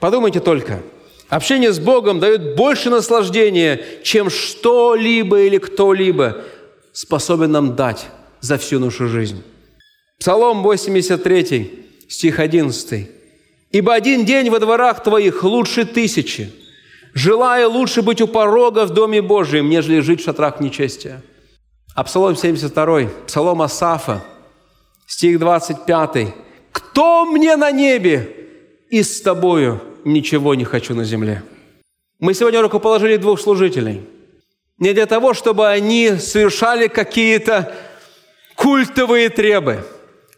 Подумайте 0.00 0.40
только– 0.40 0.82
Общение 1.28 1.72
с 1.72 1.78
Богом 1.78 2.20
дает 2.20 2.54
больше 2.54 2.90
наслаждения, 2.90 3.82
чем 4.02 4.30
что-либо 4.30 5.40
или 5.40 5.58
кто-либо 5.58 6.44
способен 6.92 7.50
нам 7.50 7.76
дать 7.76 8.06
за 8.40 8.58
всю 8.58 8.78
нашу 8.78 9.08
жизнь. 9.08 9.42
Псалом 10.18 10.62
83, 10.62 11.86
стих 12.08 12.38
11. 12.38 13.10
«Ибо 13.74 13.92
один 13.92 14.24
день 14.24 14.50
во 14.50 14.60
дворах 14.60 15.02
твоих 15.02 15.42
лучше 15.42 15.84
тысячи, 15.84 16.52
желая 17.12 17.66
лучше 17.66 18.02
быть 18.02 18.20
у 18.20 18.28
порога 18.28 18.84
в 18.84 18.90
Доме 18.90 19.20
Божьем, 19.20 19.68
нежели 19.68 19.98
жить 19.98 20.20
в 20.20 20.24
шатрах 20.24 20.60
нечестия». 20.60 21.22
А 21.96 22.04
Псалом 22.04 22.36
72, 22.36 23.08
Псалом 23.26 23.62
Асафа, 23.62 24.22
стих 25.08 25.40
25. 25.40 26.28
«Кто 26.70 27.24
мне 27.24 27.56
на 27.56 27.72
небе 27.72 28.36
и 28.90 29.02
с 29.02 29.20
тобою 29.20 29.82
ничего 30.04 30.54
не 30.54 30.64
хочу 30.64 30.94
на 30.94 31.02
земле. 31.02 31.42
Мы 32.20 32.32
сегодня 32.34 32.62
рукоположили 32.62 33.16
двух 33.16 33.40
служителей. 33.40 34.02
Не 34.78 34.92
для 34.92 35.06
того, 35.06 35.34
чтобы 35.34 35.66
они 35.66 36.12
совершали 36.18 36.86
какие-то 36.86 37.74
культовые 38.54 39.30
требы, 39.30 39.84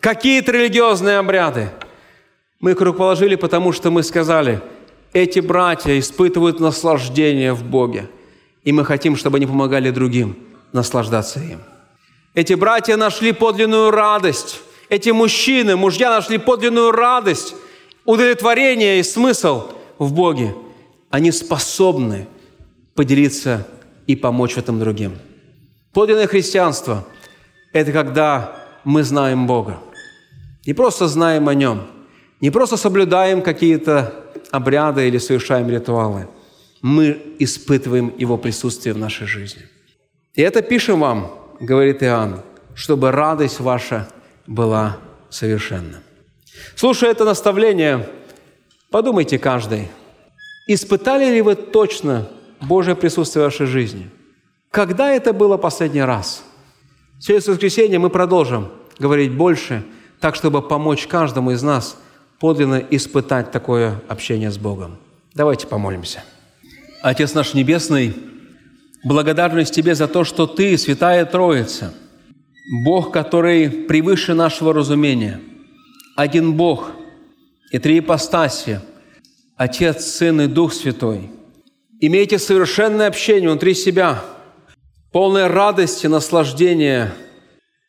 какие-то 0.00 0.52
религиозные 0.52 1.18
обряды. 1.18 1.68
Мы 2.66 2.72
их 2.72 2.80
рукоположили, 2.80 3.36
потому 3.36 3.70
что 3.70 3.92
мы 3.92 4.02
сказали, 4.02 4.60
эти 5.12 5.38
братья 5.38 5.96
испытывают 6.00 6.58
наслаждение 6.58 7.52
в 7.52 7.62
Боге, 7.62 8.10
и 8.64 8.72
мы 8.72 8.84
хотим, 8.84 9.14
чтобы 9.14 9.36
они 9.36 9.46
помогали 9.46 9.90
другим 9.92 10.36
наслаждаться 10.72 11.38
им. 11.38 11.60
Эти 12.34 12.54
братья 12.54 12.96
нашли 12.96 13.30
подлинную 13.30 13.92
радость. 13.92 14.62
Эти 14.88 15.10
мужчины, 15.10 15.76
мужья 15.76 16.10
нашли 16.10 16.38
подлинную 16.38 16.90
радость 16.90 17.54
удовлетворение 18.04 18.98
и 18.98 19.04
смысл 19.04 19.68
в 19.98 20.12
Боге, 20.12 20.52
они 21.08 21.30
способны 21.30 22.26
поделиться 22.96 23.64
и 24.08 24.16
помочь 24.16 24.54
в 24.54 24.58
этом 24.58 24.80
другим. 24.80 25.12
Подлинное 25.92 26.26
христианство– 26.26 27.06
это 27.72 27.92
когда 27.92 28.56
мы 28.82 29.04
знаем 29.04 29.46
Бога. 29.46 29.78
Не 30.66 30.72
просто 30.72 31.06
знаем 31.06 31.48
о 31.48 31.54
Нем, 31.54 31.86
не 32.40 32.50
просто 32.50 32.76
соблюдаем 32.76 33.42
какие-то 33.42 34.14
обряды 34.50 35.08
или 35.08 35.18
совершаем 35.18 35.68
ритуалы. 35.70 36.28
Мы 36.82 37.34
испытываем 37.38 38.12
Его 38.18 38.36
присутствие 38.36 38.94
в 38.94 38.98
нашей 38.98 39.26
жизни. 39.26 39.62
И 40.34 40.42
это 40.42 40.62
пишем 40.62 41.00
вам, 41.00 41.32
говорит 41.60 42.02
Иоанн, 42.02 42.42
чтобы 42.74 43.10
радость 43.10 43.60
ваша 43.60 44.08
была 44.46 44.98
совершенна. 45.30 46.02
Слушая 46.74 47.10
это 47.10 47.24
наставление, 47.24 48.08
подумайте 48.90 49.38
каждый, 49.38 49.88
испытали 50.68 51.30
ли 51.30 51.42
вы 51.42 51.54
точно 51.54 52.28
Божье 52.60 52.94
присутствие 52.94 53.42
в 53.42 53.46
вашей 53.46 53.66
жизни? 53.66 54.10
Когда 54.70 55.10
это 55.10 55.32
было 55.32 55.56
последний 55.56 56.02
раз? 56.02 56.44
Через 57.20 57.48
воскресенье 57.48 57.98
мы 57.98 58.10
продолжим 58.10 58.70
говорить 58.98 59.32
больше, 59.32 59.82
так, 60.20 60.34
чтобы 60.34 60.60
помочь 60.60 61.06
каждому 61.06 61.50
из 61.50 61.62
нас 61.62 61.96
подлинно 62.38 62.82
испытать 62.90 63.50
такое 63.50 64.00
общение 64.08 64.50
с 64.50 64.58
Богом. 64.58 64.98
Давайте 65.34 65.66
помолимся. 65.66 66.22
Отец 67.02 67.34
наш 67.34 67.54
Небесный, 67.54 68.14
благодарность 69.04 69.74
Тебе 69.74 69.94
за 69.94 70.08
то, 70.08 70.24
что 70.24 70.46
Ты, 70.46 70.76
Святая 70.78 71.24
Троица, 71.24 71.94
Бог, 72.84 73.12
который 73.12 73.68
превыше 73.68 74.34
нашего 74.34 74.72
разумения– 74.72 75.40
один 76.16 76.54
Бог 76.54 76.92
и 77.70 77.78
три 77.78 77.98
ипостаси– 77.98 78.80
Отец, 79.56 80.04
Сын 80.04 80.42
и 80.42 80.46
Дух 80.48 80.74
Святой. 80.74 81.30
Имейте 81.98 82.38
совершенное 82.38 83.08
общение 83.08 83.48
внутри 83.48 83.72
себя, 83.72 84.22
полное 85.12 85.48
радости, 85.48 86.06
наслаждения 86.06 87.14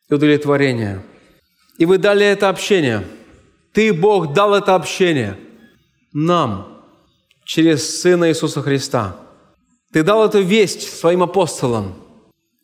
и 0.08 0.14
удовлетворения. 0.14 1.02
И 1.76 1.84
вы 1.84 1.98
дали 1.98 2.24
это 2.24 2.48
общение. 2.48 3.04
Ты, 3.72 3.92
Бог, 3.92 4.32
дал 4.32 4.54
это 4.54 4.74
общение 4.74 5.36
нам 6.12 6.82
через 7.44 8.00
Сына 8.00 8.28
Иисуса 8.28 8.62
Христа. 8.62 9.16
Ты 9.92 10.02
дал 10.02 10.24
эту 10.24 10.42
весть 10.42 10.98
своим 10.98 11.22
апостолам, 11.22 11.94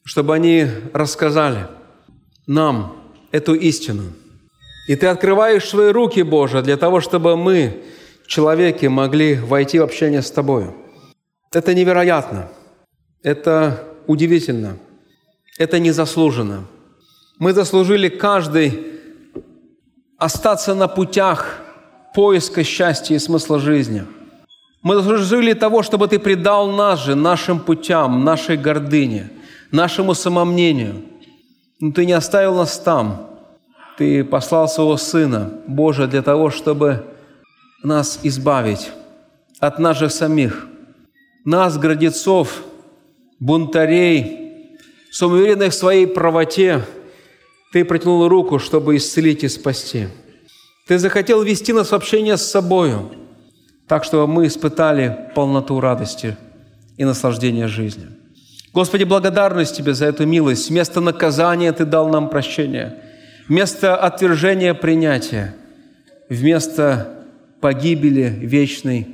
чтобы 0.04 0.34
они 0.34 0.66
рассказали 0.92 1.68
нам 2.46 2.96
эту 3.32 3.54
истину– 3.54 4.12
и 4.86 4.96
ты 4.96 5.06
открываешь 5.06 5.68
свои 5.68 5.90
руки, 5.90 6.22
Боже, 6.22 6.62
для 6.62 6.76
того, 6.76 7.00
чтобы 7.00 7.36
мы, 7.36 7.82
человеки, 8.26 8.86
могли 8.86 9.34
войти 9.36 9.78
в 9.78 9.82
общение 9.82 10.20
с 10.20 10.30
Тобою. 10.30 10.74
Это 11.52 11.74
невероятно. 11.74 12.50
Это 13.22 13.84
удивительно. 14.06 14.76
Это 15.58 15.78
незаслуженно. 15.78 16.66
Мы 17.38 17.52
заслужили 17.54 18.08
каждый 18.08 18.93
остаться 20.24 20.74
на 20.74 20.88
путях 20.88 21.58
поиска 22.14 22.64
счастья 22.64 23.14
и 23.14 23.18
смысла 23.18 23.58
жизни. 23.58 24.04
Мы 24.82 24.96
заслужили 24.96 25.52
того, 25.52 25.82
чтобы 25.82 26.08
Ты 26.08 26.18
предал 26.18 26.70
нас 26.70 27.04
же, 27.04 27.14
нашим 27.14 27.58
путям, 27.60 28.24
нашей 28.24 28.56
гордыне, 28.56 29.30
нашему 29.70 30.14
самомнению. 30.14 31.02
Но 31.80 31.92
Ты 31.92 32.06
не 32.06 32.12
оставил 32.12 32.56
нас 32.56 32.78
там– 32.78 33.28
ты 33.96 34.24
послал 34.24 34.68
своего 34.68 34.96
Сына 34.96 35.52
Божия 35.66 36.06
для 36.06 36.22
того, 36.22 36.50
чтобы 36.50 37.04
нас 37.82 38.20
избавить 38.22 38.90
от 39.60 39.78
нас 39.78 39.98
же 39.98 40.10
самих, 40.10 40.66
нас, 41.44 41.78
гордецов, 41.78 42.64
бунтарей, 43.38 44.78
самоуверенных 45.10 45.72
в 45.72 45.76
своей 45.76 46.06
правоте, 46.06 46.82
Ты 47.74 47.84
протянул 47.84 48.28
руку, 48.28 48.60
чтобы 48.60 48.96
исцелить 48.96 49.42
и 49.42 49.48
спасти. 49.48 50.06
Ты 50.86 50.96
захотел 50.96 51.42
вести 51.42 51.72
нас 51.72 51.90
в 51.90 51.94
общение 51.94 52.36
с 52.36 52.42
собою, 52.42 53.10
так, 53.88 54.04
чтобы 54.04 54.28
мы 54.28 54.46
испытали 54.46 55.32
полноту 55.34 55.80
радости 55.80 56.36
и 56.96 57.04
наслаждения 57.04 57.66
жизнью. 57.66 58.12
Господи, 58.72 59.02
благодарность 59.02 59.76
Тебе 59.76 59.92
за 59.92 60.06
эту 60.06 60.24
милость. 60.24 60.70
Вместо 60.70 61.00
наказания 61.00 61.72
Ты 61.72 61.84
дал 61.84 62.08
нам 62.08 62.30
прощение– 62.30 63.00
Вместо 63.48 63.96
отвержения 63.96 64.72
принятия 64.72 65.54
вместо 66.30 67.26
погибели 67.60 68.38
вечной 68.40 69.08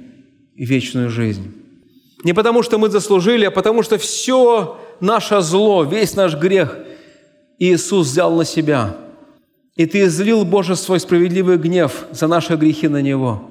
и 0.54 0.64
вечную 0.66 1.08
жизнь. 1.08 1.52
Не 2.22 2.32
потому, 2.34 2.62
что 2.62 2.78
мы 2.78 2.90
заслужили, 2.90 3.46
а 3.46 3.50
потому, 3.50 3.82
что 3.82 3.98
все 3.98 4.78
наше 5.00 5.40
зло, 5.40 5.82
весь 5.82 6.14
наш 6.14 6.36
грех 6.36 6.78
Иисус 7.60 8.08
взял 8.08 8.34
на 8.34 8.44
себя. 8.44 8.96
И 9.76 9.86
Ты 9.86 10.04
излил, 10.04 10.44
Боже, 10.44 10.76
свой 10.76 10.98
справедливый 10.98 11.58
гнев 11.58 12.06
за 12.10 12.26
наши 12.26 12.56
грехи 12.56 12.88
на 12.88 13.02
Него. 13.02 13.50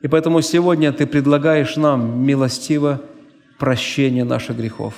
И 0.00 0.08
поэтому 0.08 0.40
сегодня 0.42 0.92
Ты 0.92 1.06
предлагаешь 1.06 1.76
нам 1.76 2.24
милостиво 2.24 3.02
прощение 3.58 4.24
наших 4.24 4.56
грехов. 4.56 4.94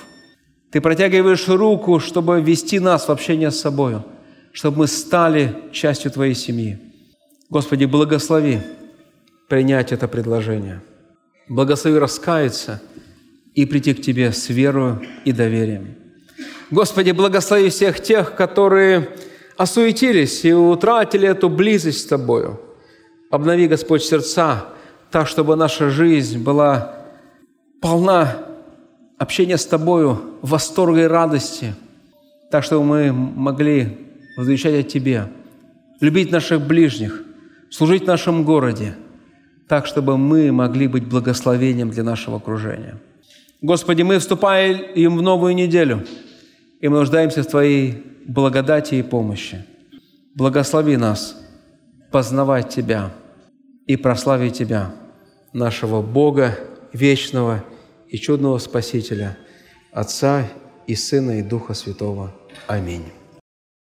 Ты 0.71 0.79
протягиваешь 0.79 1.47
руку, 1.47 1.99
чтобы 1.99 2.39
вести 2.39 2.79
нас 2.79 3.07
в 3.07 3.11
общение 3.11 3.49
с 3.49 3.59
собою, 3.59 4.05
чтобы 4.51 4.79
мы 4.79 4.87
стали 4.87 5.55
частью 5.71 6.11
Твоей 6.11 6.35
семьи. 6.35 6.79
Господи, 7.49 7.85
благослови 7.85 8.59
принять 9.49 9.91
это 9.91 10.07
предложение. 10.07 10.81
Благослови 11.49 11.97
раскаяться 11.97 12.81
и 13.55 13.65
прийти 13.65 13.95
к 13.95 14.01
Тебе 14.01 14.31
с 14.31 14.49
верою 14.49 15.01
и 15.25 15.31
доверием. 15.31 16.04
Господи, 16.71 17.11
благослови 17.11 17.69
всех 17.69 18.01
тех, 18.01 18.35
которые 18.35 19.09
осуетились 19.57 20.43
и 20.45 20.53
утратили 20.53 21.27
эту 21.27 21.49
близость 21.49 22.01
с 22.01 22.05
Тобою. 22.05 22.59
Обнови, 23.29 23.67
Господь, 23.67 24.03
сердца 24.03 24.65
так, 25.11 25.27
чтобы 25.27 25.55
наша 25.55 25.89
жизнь 25.89 26.43
была 26.43 26.95
полна 27.81 28.37
общения 29.17 29.57
с 29.57 29.65
Тобою, 29.65 30.19
восторга 30.41 31.03
и 31.03 31.07
радости, 31.07 31.75
так, 32.51 32.63
чтобы 32.63 32.83
мы 32.83 33.13
могли 33.13 33.97
возвещать 34.35 34.73
о 34.73 34.83
Тебе, 34.83 35.27
любить 36.01 36.31
наших 36.31 36.61
ближних, 36.61 37.23
служить 37.69 38.03
в 38.03 38.07
нашем 38.07 38.43
городе, 38.43 38.95
так, 39.67 39.85
чтобы 39.85 40.17
мы 40.17 40.51
могли 40.51 40.87
быть 40.87 41.05
благословением 41.05 41.91
для 41.91 42.03
нашего 42.03 42.37
окружения. 42.37 42.99
Господи, 43.61 44.01
мы 44.01 44.19
вступаем 44.19 45.17
в 45.17 45.21
новую 45.21 45.55
неделю, 45.55 46.03
и 46.79 46.87
мы 46.87 46.97
нуждаемся 46.97 47.43
в 47.43 47.47
Твоей 47.47 48.03
благодати 48.25 48.95
и 48.95 49.03
помощи. 49.03 49.65
Благослови 50.35 50.97
нас 50.97 51.37
познавать 52.11 52.69
Тебя 52.69 53.11
и 53.87 53.95
прославить 53.95 54.57
Тебя, 54.57 54.93
нашего 55.53 56.01
Бога 56.01 56.57
вечного 56.91 57.63
и 58.09 58.17
чудного 58.17 58.57
Спасителя, 58.57 59.37
Отца 59.91 60.47
и 60.85 60.95
Сына 60.95 61.39
и 61.39 61.41
Духа 61.41 61.73
Святого. 61.73 62.33
Аминь. 62.67 63.05